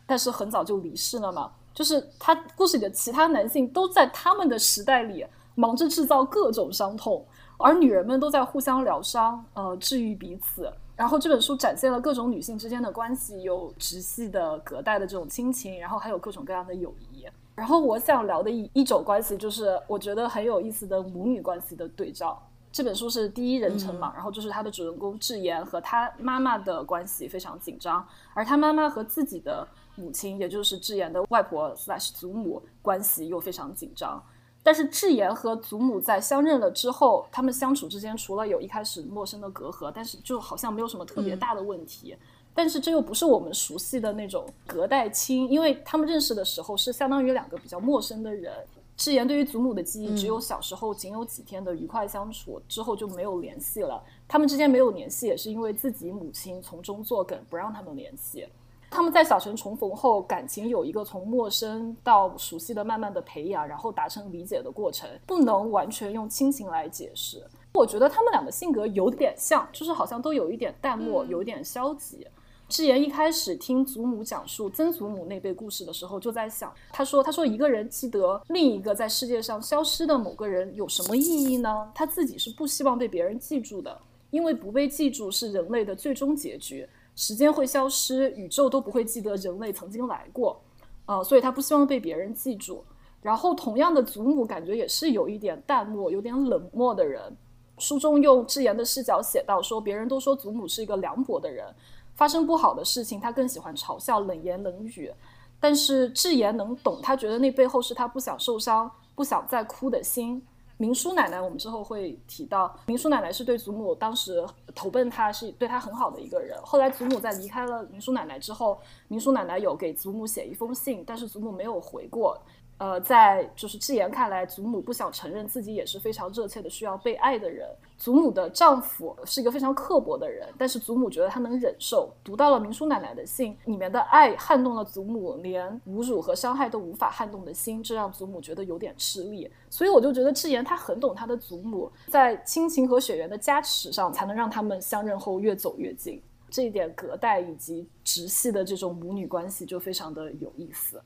[0.06, 1.52] 但是很早就离世了嘛。
[1.74, 5.24] 就是他故事里的其他男性都在他们的时代里
[5.54, 7.24] 忙着制造各种伤痛。
[7.62, 10.72] 而女人们都在互相疗伤，呃，治愈彼此。
[10.94, 17.26] 然后这本书展现了各种女性之间的关系，有直系的、隔代的这种亲情，然后还有各种各样的友谊。
[17.54, 22.40] 然后我想聊的一一种关系，就是我觉得很有意思的母女关系的对照。
[22.70, 31.74] 这本书是第一人称嘛，然后就是他的主人公智妍和他妈妈的关系非常紧张，而他妈妈和自己的母亲，也就是智妍的外婆
[32.14, 34.22] 祖母关系又非常紧张。
[34.62, 42.16] 但是智妍和祖母在相认了之后，他们相处之间除了有一开始陌生的隔阂，但是就好像没有什么特别大的问题。
[42.54, 48.52] 但是这又不是我们熟悉的那种隔代亲，因为他们认识的时候是相当于两个比较陌生的人。
[48.94, 54.00] 智妍对于祖母的记忆只有小时候仅有几天的愉快相处，之后就没有联系了。
[54.28, 58.46] 他们之间没有联系，也是因为自己母亲从中作梗，不让他们联系。
[58.92, 67.42] 他们在小城重逢后，感情有一个从陌生到熟悉的慢慢的培养，然后达成理解的过程，不能完全用亲情来解释。
[67.72, 72.26] 我觉得他们俩的性格有点像，就是好像都有一点淡漠，有一点消极。
[72.68, 81.90] 智妍一开始听祖母讲述曾祖母那辈故事的时候，就在想，他说：“他说一个人记得另一个在世界上消失的某个人有什么意义呢？
[81.94, 83.98] 他自己是不希望被别人记住的，
[84.30, 86.86] 因为不被记住是人类的最终结局。
[87.14, 90.60] 时间会消失，宇宙都不会记得人类曾经来过，
[91.06, 92.84] 呃，所以他不希望被别人记住。
[93.20, 97.36] 然后，同样的，祖母感觉也是有一点淡漠、有点冷漠的人。
[97.78, 101.66] 书中用智妍的视角写到说，别人都说祖母是一个凉薄的人。”
[102.14, 105.10] 发生不好的事情，他更喜欢嘲笑、冷言冷语。
[105.58, 110.44] 但是智妍能懂，他觉得那背后是他不想受伤、不想再哭的心。
[110.82, 116.60] 明叔奶奶，我们之后会提到，明叔奶奶是对祖母当时投奔他，是对他很好的一个人。
[116.64, 118.76] 后来祖母在离开了明叔奶奶之后，
[119.06, 122.36] 明叔奶奶有给祖母写一封信，但是祖母没有回过。
[122.82, 127.68] 呃，在就是智妍看来，祖母不想承认自己也是非常热切的需要被爱的人。
[127.96, 132.12] 祖母的丈夫是一个非常刻薄的人，但是祖母觉得他能忍受。
[132.24, 139.48] 读到了明叔奶奶的信，里面的爱撼动了祖母连侮辱和伤害都无法撼动的心，这让祖母觉得有点吃力。
[139.70, 146.20] 所以我就觉得智妍她很懂她的祖母，在亲情和血缘的加持上，才能让他们相认后越走越近。
[146.50, 151.00] 这一点隔代以及直系的这种母女关系就非常的有意思。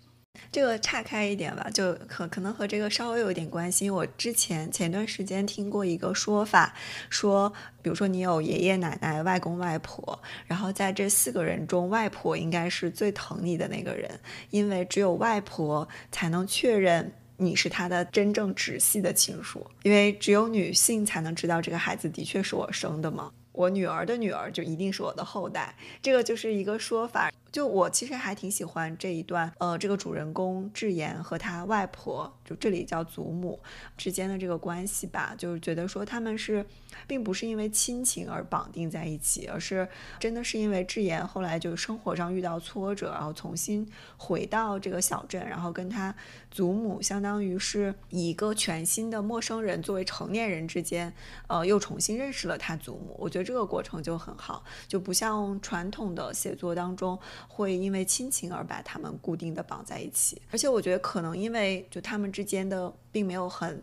[0.53, 3.91] 这个岔开一点吧，就可可能和这个稍微有点关系。
[3.91, 6.74] 我之前前段时间听过一个说法，
[7.11, 14.11] 说，比如说你有爷爷奶奶、外公外婆，然后在这四个人中，外婆应该是最疼你的那个人，
[14.51, 27.30] 因为只有外婆才能确认你是他的真正直系的亲属，因为只有女性才能知道这个孩子的确是我生的嘛，我女儿的女儿就一定是我的后代，这个就是一个说法。
[27.57, 33.59] 就我其实还挺喜欢这一段，呃，这个主人公智妍和他外婆，就这里叫祖母
[33.97, 36.67] 之间的这个关系吧，就是觉得说他们是，
[37.07, 39.89] 并不是因为亲情而绑定在一起，而是
[40.21, 46.15] 真的是因为智妍后来就生活上遇到挫折，然后重新回到这个小镇，然后跟他
[46.51, 51.11] 祖母相当于是以一个全新的陌生人作为成年人之间，
[51.47, 53.17] 呃，又重新认识了他祖母。
[53.19, 57.19] 我觉得这个过程就很好，就不像传统的写作当中。
[57.49, 63.83] 会因为亲情而把他们固定的绑在一起，而且我觉得可能因为就他们之间的并没有很，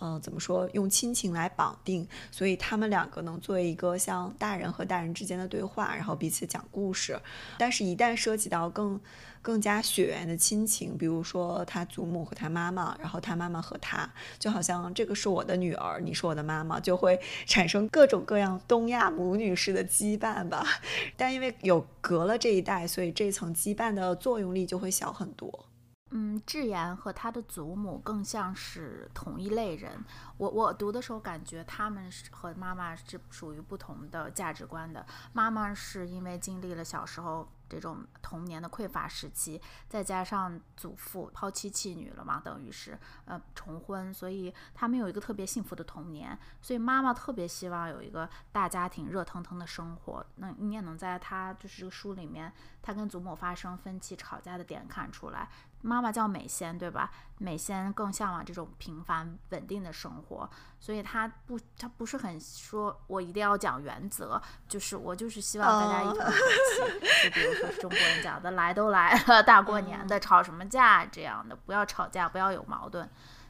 [0.00, 7.20] 嗯，怎么说用亲情来绑定，所以他们两个能作为一个像大人和大人之间的对话，然后彼此讲故事，
[7.58, 9.00] 但是一旦涉及到更。
[9.40, 20.66] 更加血缘的亲情，比如说他祖母和他妈妈，然后他妈妈和他，就好像这个是我的女儿，你是我的妈妈，就会 产生各种各样东亚母女式的羁绊吧。
[21.16, 25.66] 但因为有隔了这一代，所以这层羁绊的作用力就会小很多。
[26.10, 30.04] 嗯，智妍和他的祖母更像是同一类人。
[30.36, 35.06] 我我读的时候感觉他们是和妈妈是属于不同的价值观的。
[35.32, 37.48] 妈妈是因为经历了小时候。
[37.70, 46.38] 这种童年的匮乏时期，再加上祖父抛妻弃女了嘛，等于是呃重婚，所以他们有一个特别幸福的童年。
[46.62, 50.24] 所以妈妈特别希望有一个大家庭热腾腾的生活。
[50.36, 52.50] 那你也能在他就是这个书里面，
[52.80, 55.50] 他跟祖母发生分歧吵架的点看出来。
[55.80, 57.10] 妈妈叫美仙，对吧？
[57.38, 60.48] 美仙更向往这种平凡稳定的生活，
[60.80, 66.18] 所以她不，她不是很说，我一定要讲原则，就是我就是希望大家一同
[67.22, 73.08] 就比如说中国人讲的，来都来了，大过年的，吵什么架这样的，不要吵架，不要有矛盾。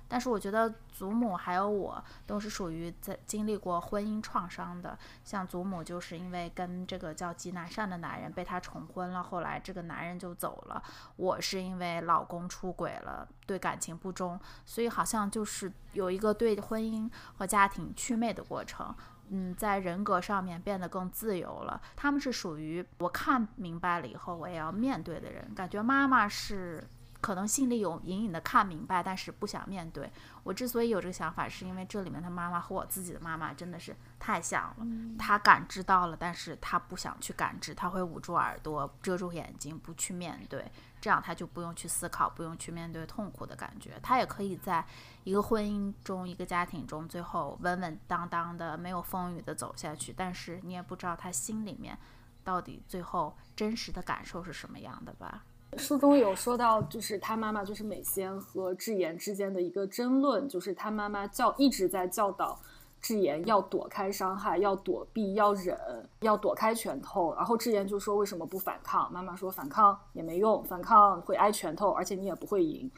[0.08, 10.82] 但是我觉得祖母还有我都是属于在经历过婚姻创伤的，像祖母就是因为跟这个叫吉南善的男人被他重婚了，后来这个男人就走了。
[11.16, 18.94] 我是因为老公出轨了，对感情不忠，所以好像就是有一个对婚姻和家庭祛魅的过程。
[19.28, 21.78] 嗯，在人格上面变得更自由了。
[21.94, 25.54] 他们是属于我看明白了以后我也要面对的人。
[25.54, 26.88] 感觉妈妈是。
[27.20, 30.10] 可能心里有隐隐的看明白，但是不想面对。
[30.44, 34.86] 我之所以有这个想法，是因为这里面他妈妈和我自己的妈妈真的是太像了。
[35.18, 43.98] 他感知到了，但是他不想去感知，他会捂住耳朵、遮住眼睛，不去面对，这样他就不用去思考，不用去面对痛苦的感觉。
[44.02, 44.86] 他也可以在
[45.24, 50.14] 一个婚姻中、一个家庭中，最后稳稳当当的、没有风雨的走下去。
[50.16, 51.98] 但是你也不知道他心里面
[52.44, 55.44] 到底最后真实的感受是什么样的吧。
[55.76, 62.58] 书中有说到，就是他妈妈就是美仙和智妍之间的一个争论，就是他妈妈教一直在教导
[63.00, 65.78] 智妍要躲开伤害，要躲避，要忍，
[66.20, 67.34] 要躲开拳头。
[67.34, 69.12] 然后智妍就说为什么不反抗？
[69.12, 72.90] 妈妈说反抗也没用，反抗会挨拳头，而且你也不会赢。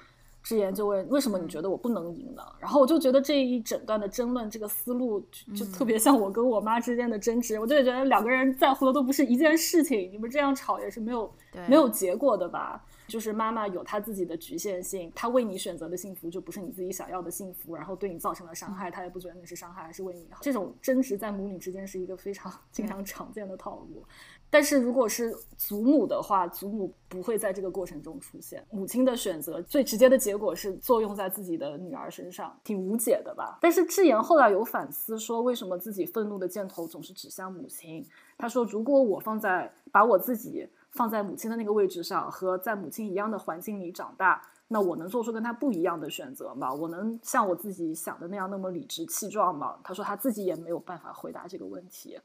[0.42, 5.20] 智言就问：“为什么你觉得我不能赢呢？”然后我就觉得这一整段的争论，这个思路
[5.54, 7.58] 就特别像我跟我妈之间的争执。
[7.58, 11.30] 我就觉得两个人在乎的都不是一件事情，你们这样吵也是没有
[11.68, 12.84] 没有结果的吧？
[13.06, 20.38] 就是妈妈有她自己的局限性，她为你选择的幸福就不是你自己想要的幸福，然后对你造成了伤害，她也不觉得那是伤害，还是为你好。
[20.40, 24.04] 这种争执在母女之间是一个非常 经常常见的套路。
[24.52, 28.66] 但是如果是祖母的话，祖母不会在这个过程中出现。
[28.70, 33.58] 母亲的选择最直接的结果是作用在自己的女儿身上，挺无解的吧？
[33.60, 38.04] 但是智妍后来有反思说，为什么自己愤怒的箭头总是指向母亲？
[38.36, 46.74] 他说，如果我放在把我自己放在母亲的那个位置上，和在母亲一样的环境里长大，那我能做出跟他不一样的选择吗？
[46.74, 49.78] 我能像我自己想的那样那么理直气壮吗？
[49.84, 52.18] 他说他自己也没有办法回答这个问题。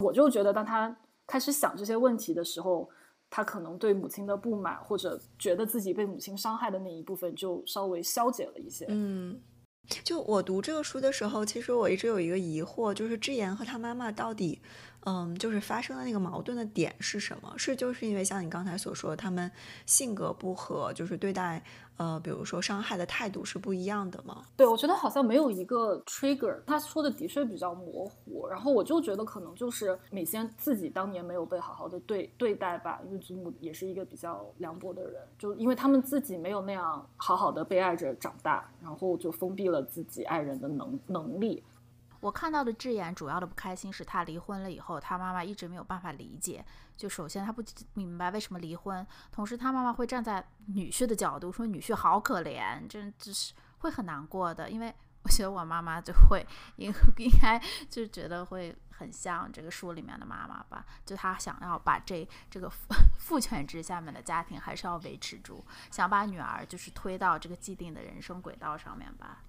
[0.00, 0.94] 我就觉得，当他。
[1.30, 2.90] 开始想这些问题的时候，
[3.30, 8.84] 他可能对母亲的不满，或者觉得自己被母亲伤害的那一部分，就稍微消解了一些。
[8.88, 9.40] 嗯，
[10.02, 14.60] 就我读这个书的时候，其实我一直有一个疑惑，就是智妍和她妈妈到底。
[15.04, 17.52] 嗯，就是发生的那个矛盾的点是什么？
[17.56, 19.50] 是就是因为像你刚才所说，他们
[19.86, 21.62] 性格不合，就是对待
[21.96, 24.44] 呃，比如说伤害的态度是不一样的吗？
[24.56, 26.60] 对，我觉得好像没有一个 trigger。
[26.66, 41.62] 他说的的确比较模糊，然后我就觉得可能就是美仙自己当年没有被好好的对对待吧，因为祖母也是一个比较凉薄的人，就因为他们自己没有那样好好的被爱着长大，然后就封闭了自己爱人的能能力。
[42.20, 46.64] 我看到的智妍主要的不开心是她离婚了以后，她妈妈一直没有办法理解。
[46.96, 47.62] 就首先她不
[47.94, 54.68] 明白为什么离婚，同时她妈妈会站在女婿的角度说女婿好可怜，真只是会很难过的。
[54.68, 56.46] 因为我觉得我妈妈就会
[56.76, 57.58] 应应该
[57.88, 69.42] 就觉得会很像这个书里面的妈妈吧，就她想要把这这个父父权制下面的家庭还是要维持住，想把女儿就是推到这个既定的人生轨道上面吧。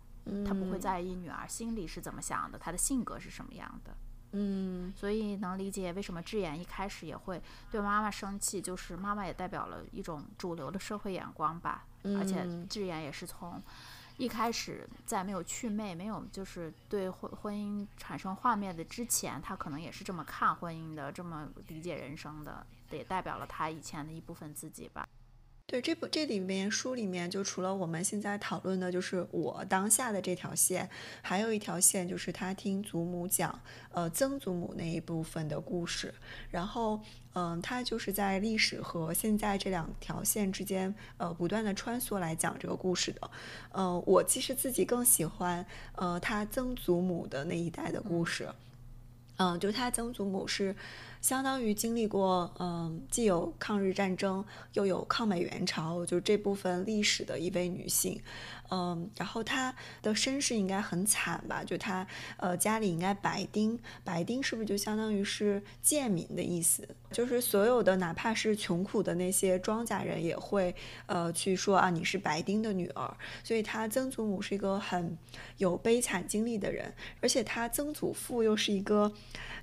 [0.45, 3.95] 他不会在意女儿心里是怎么想的，她的性格是什么样的。
[4.34, 11.86] 嗯，所以能理解为什么智妍一开始也会对妈妈生气，就是妈妈也代表了一种主流的社会眼光吧。
[12.17, 13.61] 而且智妍也是从
[14.17, 25.05] 一开始在没有祛魅、没有就是对婚婚姻产生画面的之前，她可能也是这么看婚姻的，这么理解人生的，也代表了她以前的一部分自己吧。
[25.72, 30.89] 对这部这里面书里面就除了我们现在讨论的，就是我当下的这条线，
[31.22, 33.57] 还有一条线就是他听祖母讲，
[33.93, 36.13] 呃曾祖母那一部分的故事。
[36.49, 36.99] 然后，
[37.36, 43.32] 嗯，他就是在历史和现在这两条线之间，呃不断的穿梭来讲这个故事的。
[43.72, 45.65] 呃，我其实自己更喜欢，
[45.95, 48.49] 呃他曾祖母的那一代的故事。
[49.38, 50.76] 嗯，就他曾祖母是。
[51.22, 54.43] 相当于经历过，嗯，既有抗日战争，
[54.74, 58.19] 又有抗美援朝，就这部分历史的一位女性。
[58.74, 61.61] 嗯，然后他的身世应该很惨吧？
[61.61, 62.07] 就他，
[62.38, 66.88] 呃，家里应该白丁，白丁是不是就相当于是贱民的意思？
[67.11, 70.74] 就是所有的哪怕是穷苦的那些庄稼人也会，
[71.07, 73.17] 呃，去说啊，你是白丁的女儿。
[73.43, 75.17] 所以他曾祖母是一个很
[75.57, 79.11] 有悲惨经历的人，而且他曾祖父又是一个，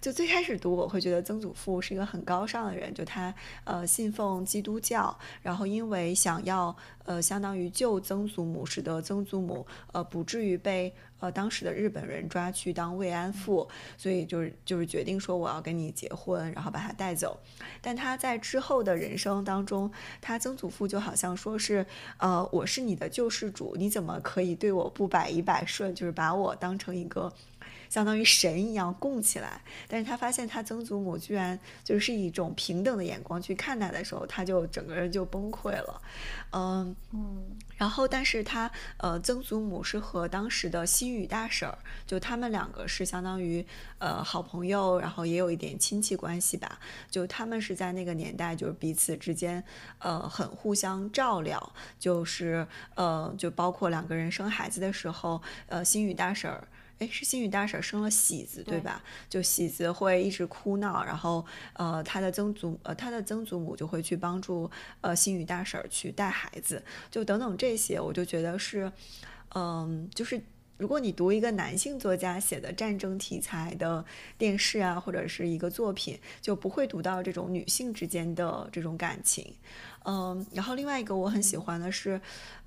[0.02, 3.34] 就最开始读我会觉得曾祖父是一个很高尚的人，就他
[3.64, 6.76] 呃信奉基督教，然后因为想要。
[7.08, 17.38] 呃，相当于救曾祖母，使得曾祖母呃不至于被呃当时的日本人抓去当慰安妇，所以就是就是决定说我要跟你结婚，然后把他带走。
[17.80, 19.90] 但他在之后的人生当中，
[20.20, 21.84] 他曾祖父就好像说是
[22.18, 27.32] 呃我是你的救世主，你怎么可以对我不百依百顺，就是把我当成一个
[27.88, 29.60] 相当于神一样供起来。
[29.88, 36.02] 但是他发现他曾祖母居然就是以一种平等的眼光去看待的时候，他就整个人就崩溃了。
[36.52, 37.44] 嗯嗯，
[37.78, 43.64] 然后但是他呃曾祖母是和当时的西语大婶儿，就他们两个是相当于
[43.98, 46.78] 呃好朋友，然后也有一点亲戚关系吧。
[47.10, 49.64] 就他们是在那个年代，就是彼此之间
[50.00, 52.66] 呃很互相照料，就是
[52.96, 56.68] 呃就包括两个人生孩子的时候，呃新宇大婶儿。
[56.98, 59.02] 哎，是新宇大婶生了喜子，对吧？
[59.28, 61.44] 就喜子会一直哭闹，然后
[61.74, 64.70] 呃，他的曾祖呃，他的曾祖母就会去帮助
[65.00, 68.90] 呃新宇大婶去带孩子，就等等这些，我就觉得是，
[69.54, 70.42] 嗯，就是
[70.76, 74.04] 如果你读一个男性作家写的战争题材的
[74.36, 79.54] 电视啊，或者是一个作品，就不会读到这种女性之间的这种感情。
[80.08, 82.18] 嗯，然后另外一个我很喜欢的是，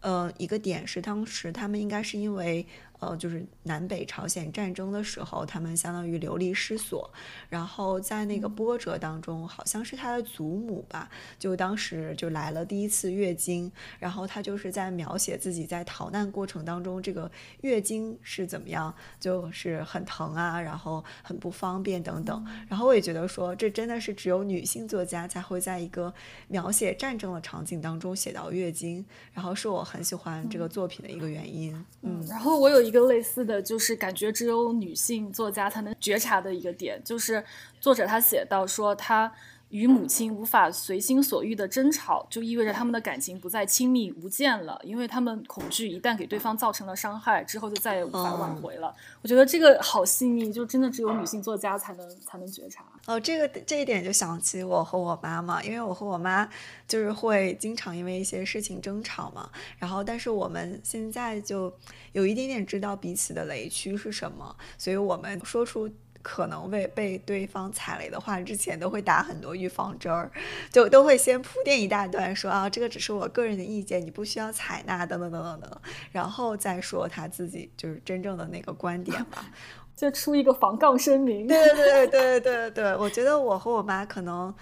[0.01, 2.65] 呃，一个点是当时他们应该是因为。
[3.01, 7.11] 呃，就是南北朝鲜战争的时候，他们相当于流离失所，
[7.49, 17.31] 然后在那个波折当中，好像是他的祖母吧，就当时就来了第一次月经，然后他就是在描写自己在逃难过程当中，这个
[17.61, 26.13] 月经是怎么样，就是很疼啊，然后很不方便等等，然后我也觉得说，这真的是只有女性作家才会在一个
[26.49, 29.03] 描写战争的场景当中写到月经，
[29.33, 31.73] 然后是我很喜欢这个作品的一个原因。
[32.03, 32.91] 嗯，然后我有一。
[32.91, 37.41] 一个类似的就是感觉只有女性作家才能觉察的一个点，就是
[37.79, 39.31] 作者他写到说他。
[39.71, 48.93] 与母亲无法随心所欲的争吵，就意味着他们的感情不再亲密无间了，因为他们恐惧一旦给对方造成了伤害，之后就再也无法挽回了。
[49.21, 52.85] 我觉得这个好细腻，就真的只有女性作家才能才能觉察。
[53.07, 56.47] 哦，这个这一点就想起我和我妈妈，因为我和我妈
[56.87, 59.49] 就是会经常因为一些事情争吵嘛，
[59.79, 61.73] 然后但是我们现在就
[62.11, 65.89] 有一点点知道彼此的雷区是什么，所以我们说出。
[66.21, 70.31] 可能被被对方踩雷的话，之前都会打很多预防针儿，
[70.71, 79.45] 就都会先铺垫一大段，说啊，这个只是我个人的意见，你不需要采纳，等等等等等，然后再说他自己就是真正的那个观点吧，
[79.95, 81.47] 就出一个防杠声明。
[81.47, 84.53] 对对对对对对，我觉得我和我妈可能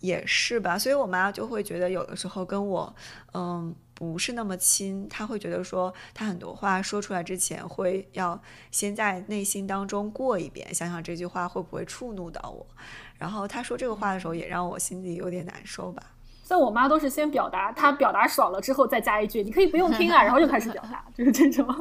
[0.00, 2.94] 也是吧，所以我妈就会觉得有的时候跟我，
[3.34, 3.74] 嗯。
[3.96, 8.38] 不是那么亲，他会觉得说他很多话说出来之前会要
[8.70, 12.66] 先在内心当中过一遍，想想这句话会不会触怒到我。
[13.18, 16.02] 然后他说这个话的时候，也让我心里有点难受吧。
[16.44, 21.66] 像我妈都是先表达，她表达爽了之后再加一句，你可以不用听啊， 然后就开始表达， 就是这种。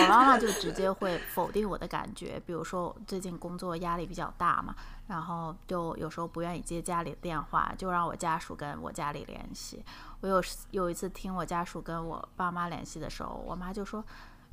[0.00, 4.74] 我妈妈就直接会否定我的感觉，比如说最近工作压力比较大嘛。
[5.08, 9.84] 然后就有时候不愿意接家里的电话，就让我家属跟我家里联系。
[10.20, 10.40] 我有
[10.70, 14.04] 有一次听我家属跟我爸妈联系的时候，我妈就说：“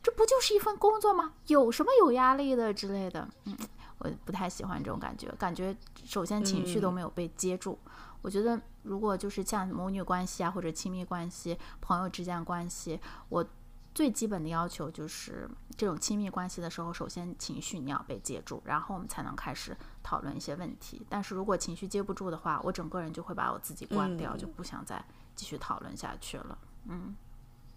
[0.01, 1.33] 这不就是一份工作吗？
[1.47, 3.55] 有什么有压力的之类的。”嗯，
[3.99, 5.75] 我不太喜欢这种感觉，感觉
[6.05, 7.77] 首先情绪都没有被接住。
[8.21, 12.99] 我觉得如果就是像母女关系啊，或者亲密关系、朋友之间的关系，
[13.29, 13.45] 我。
[13.93, 19.73] 最基本的要求就是这种亲密关系的时候，首先情绪你要被接住，然后我们才能开始
[20.05, 21.03] 讨论一些问题。
[21.09, 25.03] 但是如果情绪接不住的话，我整个人就会把我自己关掉，就不想再
[25.35, 26.57] 继续讨论下去了。
[26.85, 27.15] 嗯，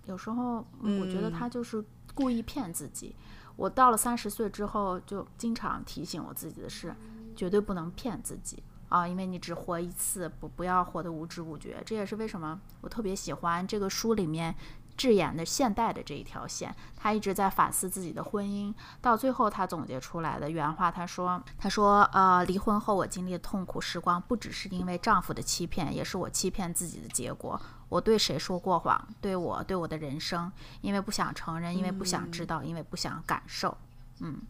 [0.04, 1.82] 有时候我觉得他就是
[2.14, 3.16] 故意骗自己。
[3.56, 6.94] 我到了三十岁之后，就经常提醒我自己的是，
[7.34, 11.82] 绝对不能骗自己啊，因为你只活一次，不不要活得无知无觉。
[11.86, 14.54] 这也是为什么我特别喜欢这个书里面。
[14.98, 27.58] 智妍的现代的这一条线，她一直在反思自己的婚姻，到最后她总结出来的原话，她说：“她说，呃，离婚后我经历的痛苦时光，不只是因为丈夫的欺骗，也是我欺骗自己的结果。
[27.88, 29.08] 我对谁说过谎？
[29.20, 33.78] 对我，对我的人生，因为不想承认，因为不想知道，因为不想感受。
[34.18, 34.42] 嗯，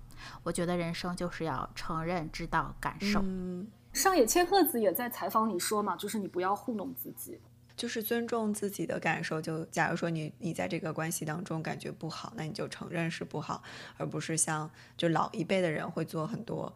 [0.43, 3.23] 我觉得人生就是要承认、知道、感受。
[3.93, 7.39] 上野千鹤子也在采访里说嘛，就是你不要糊弄自己。”
[7.79, 9.41] 就是尊重自己的感受。
[9.41, 13.63] 就假如说你你在这个关系当中感觉不好，那你就承认是不好，
[13.97, 16.75] 而不是像就老一辈的人会做很多，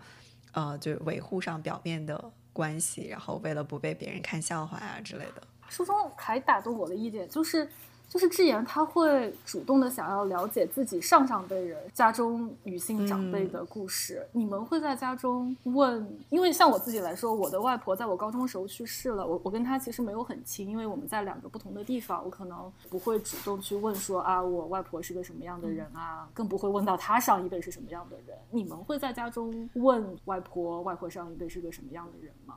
[0.52, 5.42] 呃，就是维护上表面的关系，然后为了不被别人看笑话啊之类的。
[5.68, 7.68] 书中还打动我的一点就是。
[8.12, 14.22] 就是智妍，她会主动的想要了解自己上上辈人家中女性长辈的故事。
[14.32, 16.06] 你们会在家中问？
[16.28, 28.36] 因为像我自己来说，我的外婆在我高中时候去世了，我我跟她其实没有很亲，因为我们在两个不同的地方，我可能不会主动去问说啊，我外婆是个什么样的人啊，更不会问到她上一辈是什么样的人。
[28.50, 32.56] 你们会在家中问外婆，外婆上一辈是个什么样的人吗？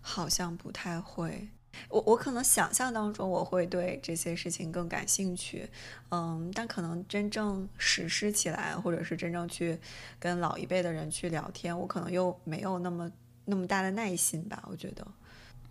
[0.00, 1.48] 好像不太会。
[1.88, 5.68] 我我可能想象当中我会对这些事情更感兴趣，
[6.10, 9.78] 嗯，但可能真正实施起来，或者是真正去
[10.18, 13.10] 跟老一辈的人去聊天，我可能又没有那么
[13.44, 15.06] 那么大的耐心吧，我觉得。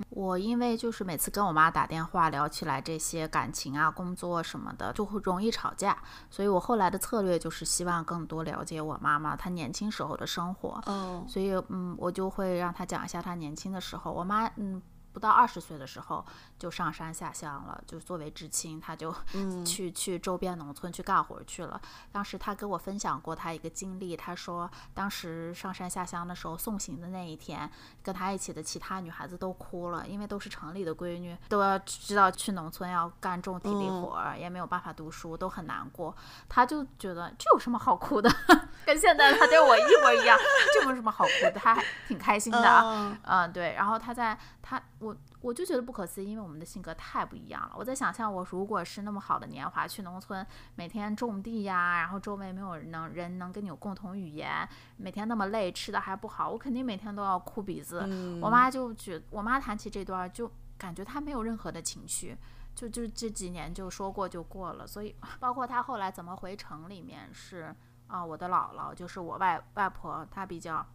[0.10, 5.96] 我因为就是每次跟我妈打电话聊起来这些感情啊、工作什么的，就会容易吵架，
[6.32, 10.82] 所以我后来的策略就是希望更多了解我妈妈她年轻时候的生活。
[10.88, 14.12] 哦，所以嗯，我就会让她讲一下她年轻的时候。
[14.12, 14.82] 我妈嗯。
[15.14, 16.26] 不到二十岁的时候
[16.64, 19.14] 就上山下乡了，就作为知青，他就
[19.68, 21.82] 去去周边农村去干活去了。
[22.10, 27.70] 当时他跟我分享过他一个经历，他说当时上山下乡的时候送行的那一天，
[28.02, 36.16] 跟他一起的其他女孩子都哭了，因为都是城里的闺女，都要知道去农村要干重体力活，也没有办法读书，都很难过。
[36.48, 38.34] 他就觉得这有什么好哭的，
[38.88, 40.40] 跟现在他对我一模一样，
[40.74, 41.52] 这有什么好哭的？
[41.52, 43.74] 他还挺开心的，嗯，对。
[43.74, 44.82] 然后他在他。
[45.00, 45.14] 我
[45.44, 47.76] 我就觉得不可思议，因为我们的性格太不一样了。
[47.78, 54.66] 我在想象，我如果是那么好的年华，去农村每天种地呀，然后周围没有人能人能跟你有共同语言，
[54.96, 58.00] 每天那么累，吃的还不好，我肯定每天都要哭鼻子。
[58.42, 62.38] 我妈就觉，我妈谈起这段就感觉她没有任何的情绪，
[62.74, 64.88] 就就这几年就说过就过了。
[64.88, 67.76] 所以包括她后来怎么回城里面，是
[68.08, 70.86] 啊，我的姥姥就是我外外婆，她比较。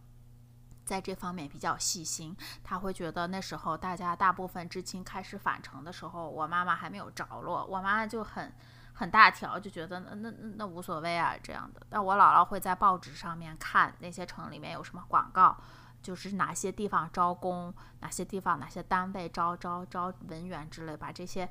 [0.89, 8.51] 在这方面比较细心，他会觉得那时候大家大部分知青开始返程的时候，我妈妈还没有着落，我妈妈就很
[8.93, 11.85] 很大条，就觉得那那那无所谓啊这样的。
[11.91, 15.55] 但我姥姥会在报纸上面看那些城里面有什么广告，
[16.01, 21.47] 就是哪些地方招工，哪些地方哪些单位招招招文员之类，把这些。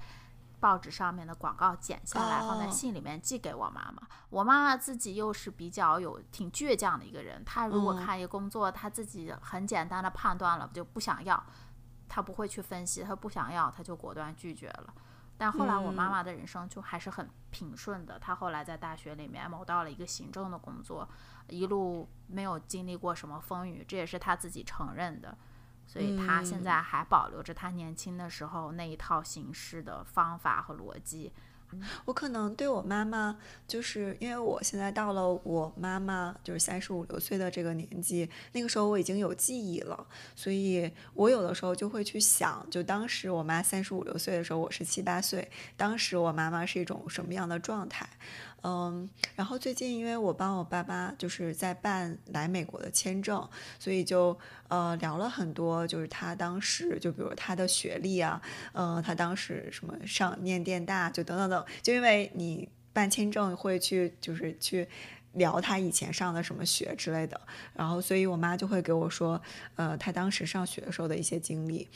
[0.61, 4.03] 报纸上面的广告剪下来，放在信里面寄给我妈妈。
[4.31, 11.43] 我妈妈自己又是比较有挺倔强的一个人，她如果看一个工作，她自己很简单的判断了就不想要，
[12.09, 14.93] 她不会去分析，她不想要，她就果断拒绝了。
[15.41, 21.09] 但后来我妈妈的人生就还是很平顺的，她后来在大学里面谋到了一个行政的工作，
[21.49, 25.39] 一路没有经历过什么风雨，这也是她自己承认的。
[25.89, 31.33] 所以他现在还保留着他年轻的时候那一套行事的方法和逻辑。
[32.07, 33.37] 我可能对我妈妈，
[33.67, 48.09] 就是因为我现在到了我妈妈就是三十五六岁的这个年纪，那个时候我已经有记忆了，所以我有的时候就会去想，就当时我妈三十五六岁的时候，我是七八岁，当时我妈妈是一种什么样的状态？
[48.65, 53.49] 嗯，然后最近因为我帮我爸妈就是在办来美国的签证，
[53.79, 54.37] 所以就
[54.67, 58.43] 呃聊了很多，就是他当时就比如他的学历啊，
[58.73, 64.89] 呃，他当时什么上念电大就等等等，就因为你办签证会去就是去
[65.35, 67.41] 聊他以前上的什么学之类的，
[67.75, 69.41] 然后所以我妈就会给我说，
[69.77, 71.89] 呃，他当时上学的时候的一些经历，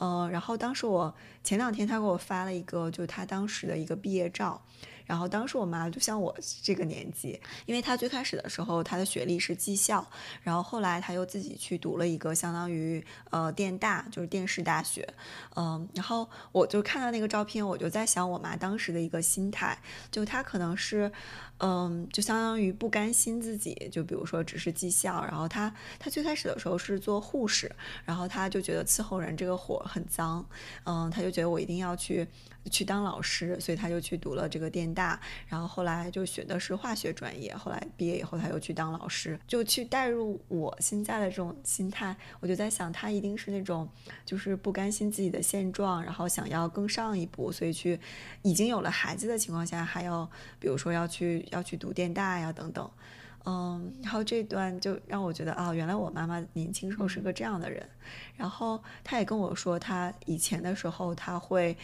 [0.00, 1.14] 嗯，然后当时我
[1.44, 4.60] 前两天他给我发了一个，就是他当时的一个毕业照。
[5.08, 6.32] 然后当时我妈就像我
[6.62, 10.06] 这个年纪，因为她最开始的时候她的学历是技校，
[10.42, 15.08] 然后后来她又自己去读了一个相当于呃电大，就是电视大学，
[15.56, 19.76] 嗯，然后我就看到那个照片，我就在想我妈当时的一个心态，
[20.12, 21.10] 就她可能是。
[21.60, 27.68] 嗯，就相当于不甘心自己，就比如说只是技校，然后他他最开始的时候是做护士，
[28.04, 30.46] 然后他就觉得伺候人这个活很脏，
[30.84, 32.24] 嗯，他就觉得我一定要去
[32.68, 43.88] 去当老师，所以他就去读了这个电大，然后后来就学的是化学专业，后来毕业以后他又去当老师，就去带入我现在的这种心态，我就在想他一定是那种
[44.24, 47.98] 就是不甘心自己的现状，然后想要更上一步，所以去
[48.42, 51.46] 已经有了孩子的情况下还要比如说要去。
[51.50, 52.90] 要去读电大呀，等等，
[53.50, 57.88] 嗯，然后这段就让我觉得啊，原来我妈妈年轻时候是个这样的人。
[58.36, 61.74] 然后她也跟我说，她以前的时候，她会，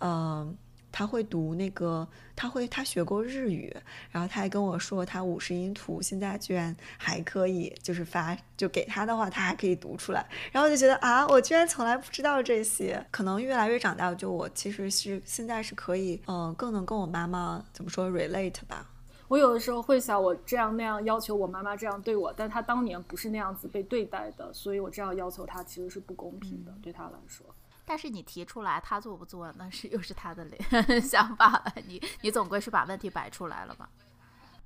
[0.00, 0.54] 嗯，
[0.92, 2.06] 她会读那个，
[2.36, 3.74] 她会，她学过日语。
[4.10, 10.26] 然后她还跟我说，她五十音图现在居然还可以，就是发，就给她的话，她还可以读出来。
[10.52, 13.02] 然后就觉得啊，我居然从来不知道这些。
[13.10, 18.90] 可能越来越长大，就我其实是现在是可以，嗯，更能跟我妈妈怎么说 relate 吧。
[19.34, 27.44] 我有的时候会想，我这样那样要求我妈妈这样对我，但她当年不是那样子被对待的，所以我这样要求她其实是不公平的，对她来说。
[27.84, 30.46] 但是你提出来，她做不做，那是又是她的
[31.02, 31.72] 想法了。
[31.88, 33.90] 你你总归是把问题摆出来了吧？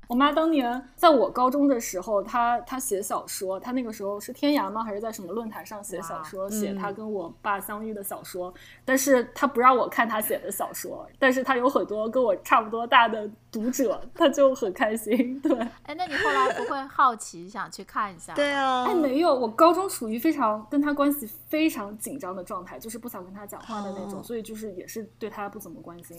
[0.09, 4.83] 我妈当年在我高中的时候，她她写小说，她那个时候是天涯吗？
[4.83, 8.53] 还是在什么论坛上写小说，写她跟我爸相遇的小说。
[8.87, 15.39] 但是她不让我看她写的小说，但是她有很多跟我差不多大的读者，她就很开心。
[15.43, 18.33] 对，哎，那你后来不会好奇想去看一下？
[18.33, 26.17] 对啊，哎，没有，我高中属于非常跟她关系非常紧张的状态，就是不想跟她讲话的那种，所以就是也是对她不怎么关心。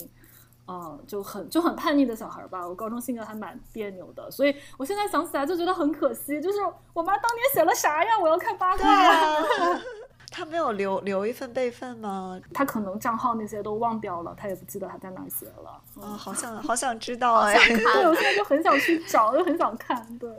[0.70, 2.67] 嗯，就很就很叛逆的小孩吧。
[2.67, 6.39] 我高中性格还蛮别扭的，所以我现在想起来就觉得很可惜。
[6.39, 6.59] 就是
[6.93, 8.11] 我妈当年写了啥呀？
[8.20, 8.86] 我要看八卦。
[10.32, 12.39] 他没有留留一份备份吗？
[12.53, 15.82] 他可能账号那些都忘掉了，他也不记得他在哪写了。
[15.99, 17.55] 啊，好想好想知道哎！
[17.65, 20.05] 对，我现在就很想去找，又很想看。
[20.20, 20.30] 对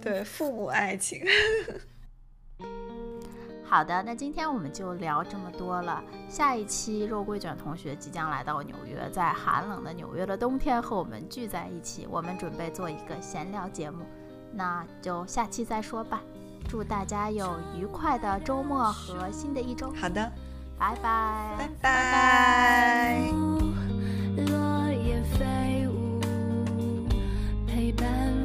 [0.00, 1.22] 对，父母爱情。
[3.68, 14.06] 好的，那今天我们就聊这么多了，下一期肉桂卷同学即将来到纽约，在寒冷的纽约的冬天和我们聚在一起，我们准备做一个闲聊节目。
[14.52, 16.22] 那就下期再说吧，
[16.68, 19.92] 祝大家有愉快的周末和新的一周。
[20.00, 20.32] 好的，
[20.78, 21.56] 拜拜。
[21.58, 23.18] 拜拜。
[24.36, 26.20] 落叶飞舞。
[27.66, 28.35] 陪伴。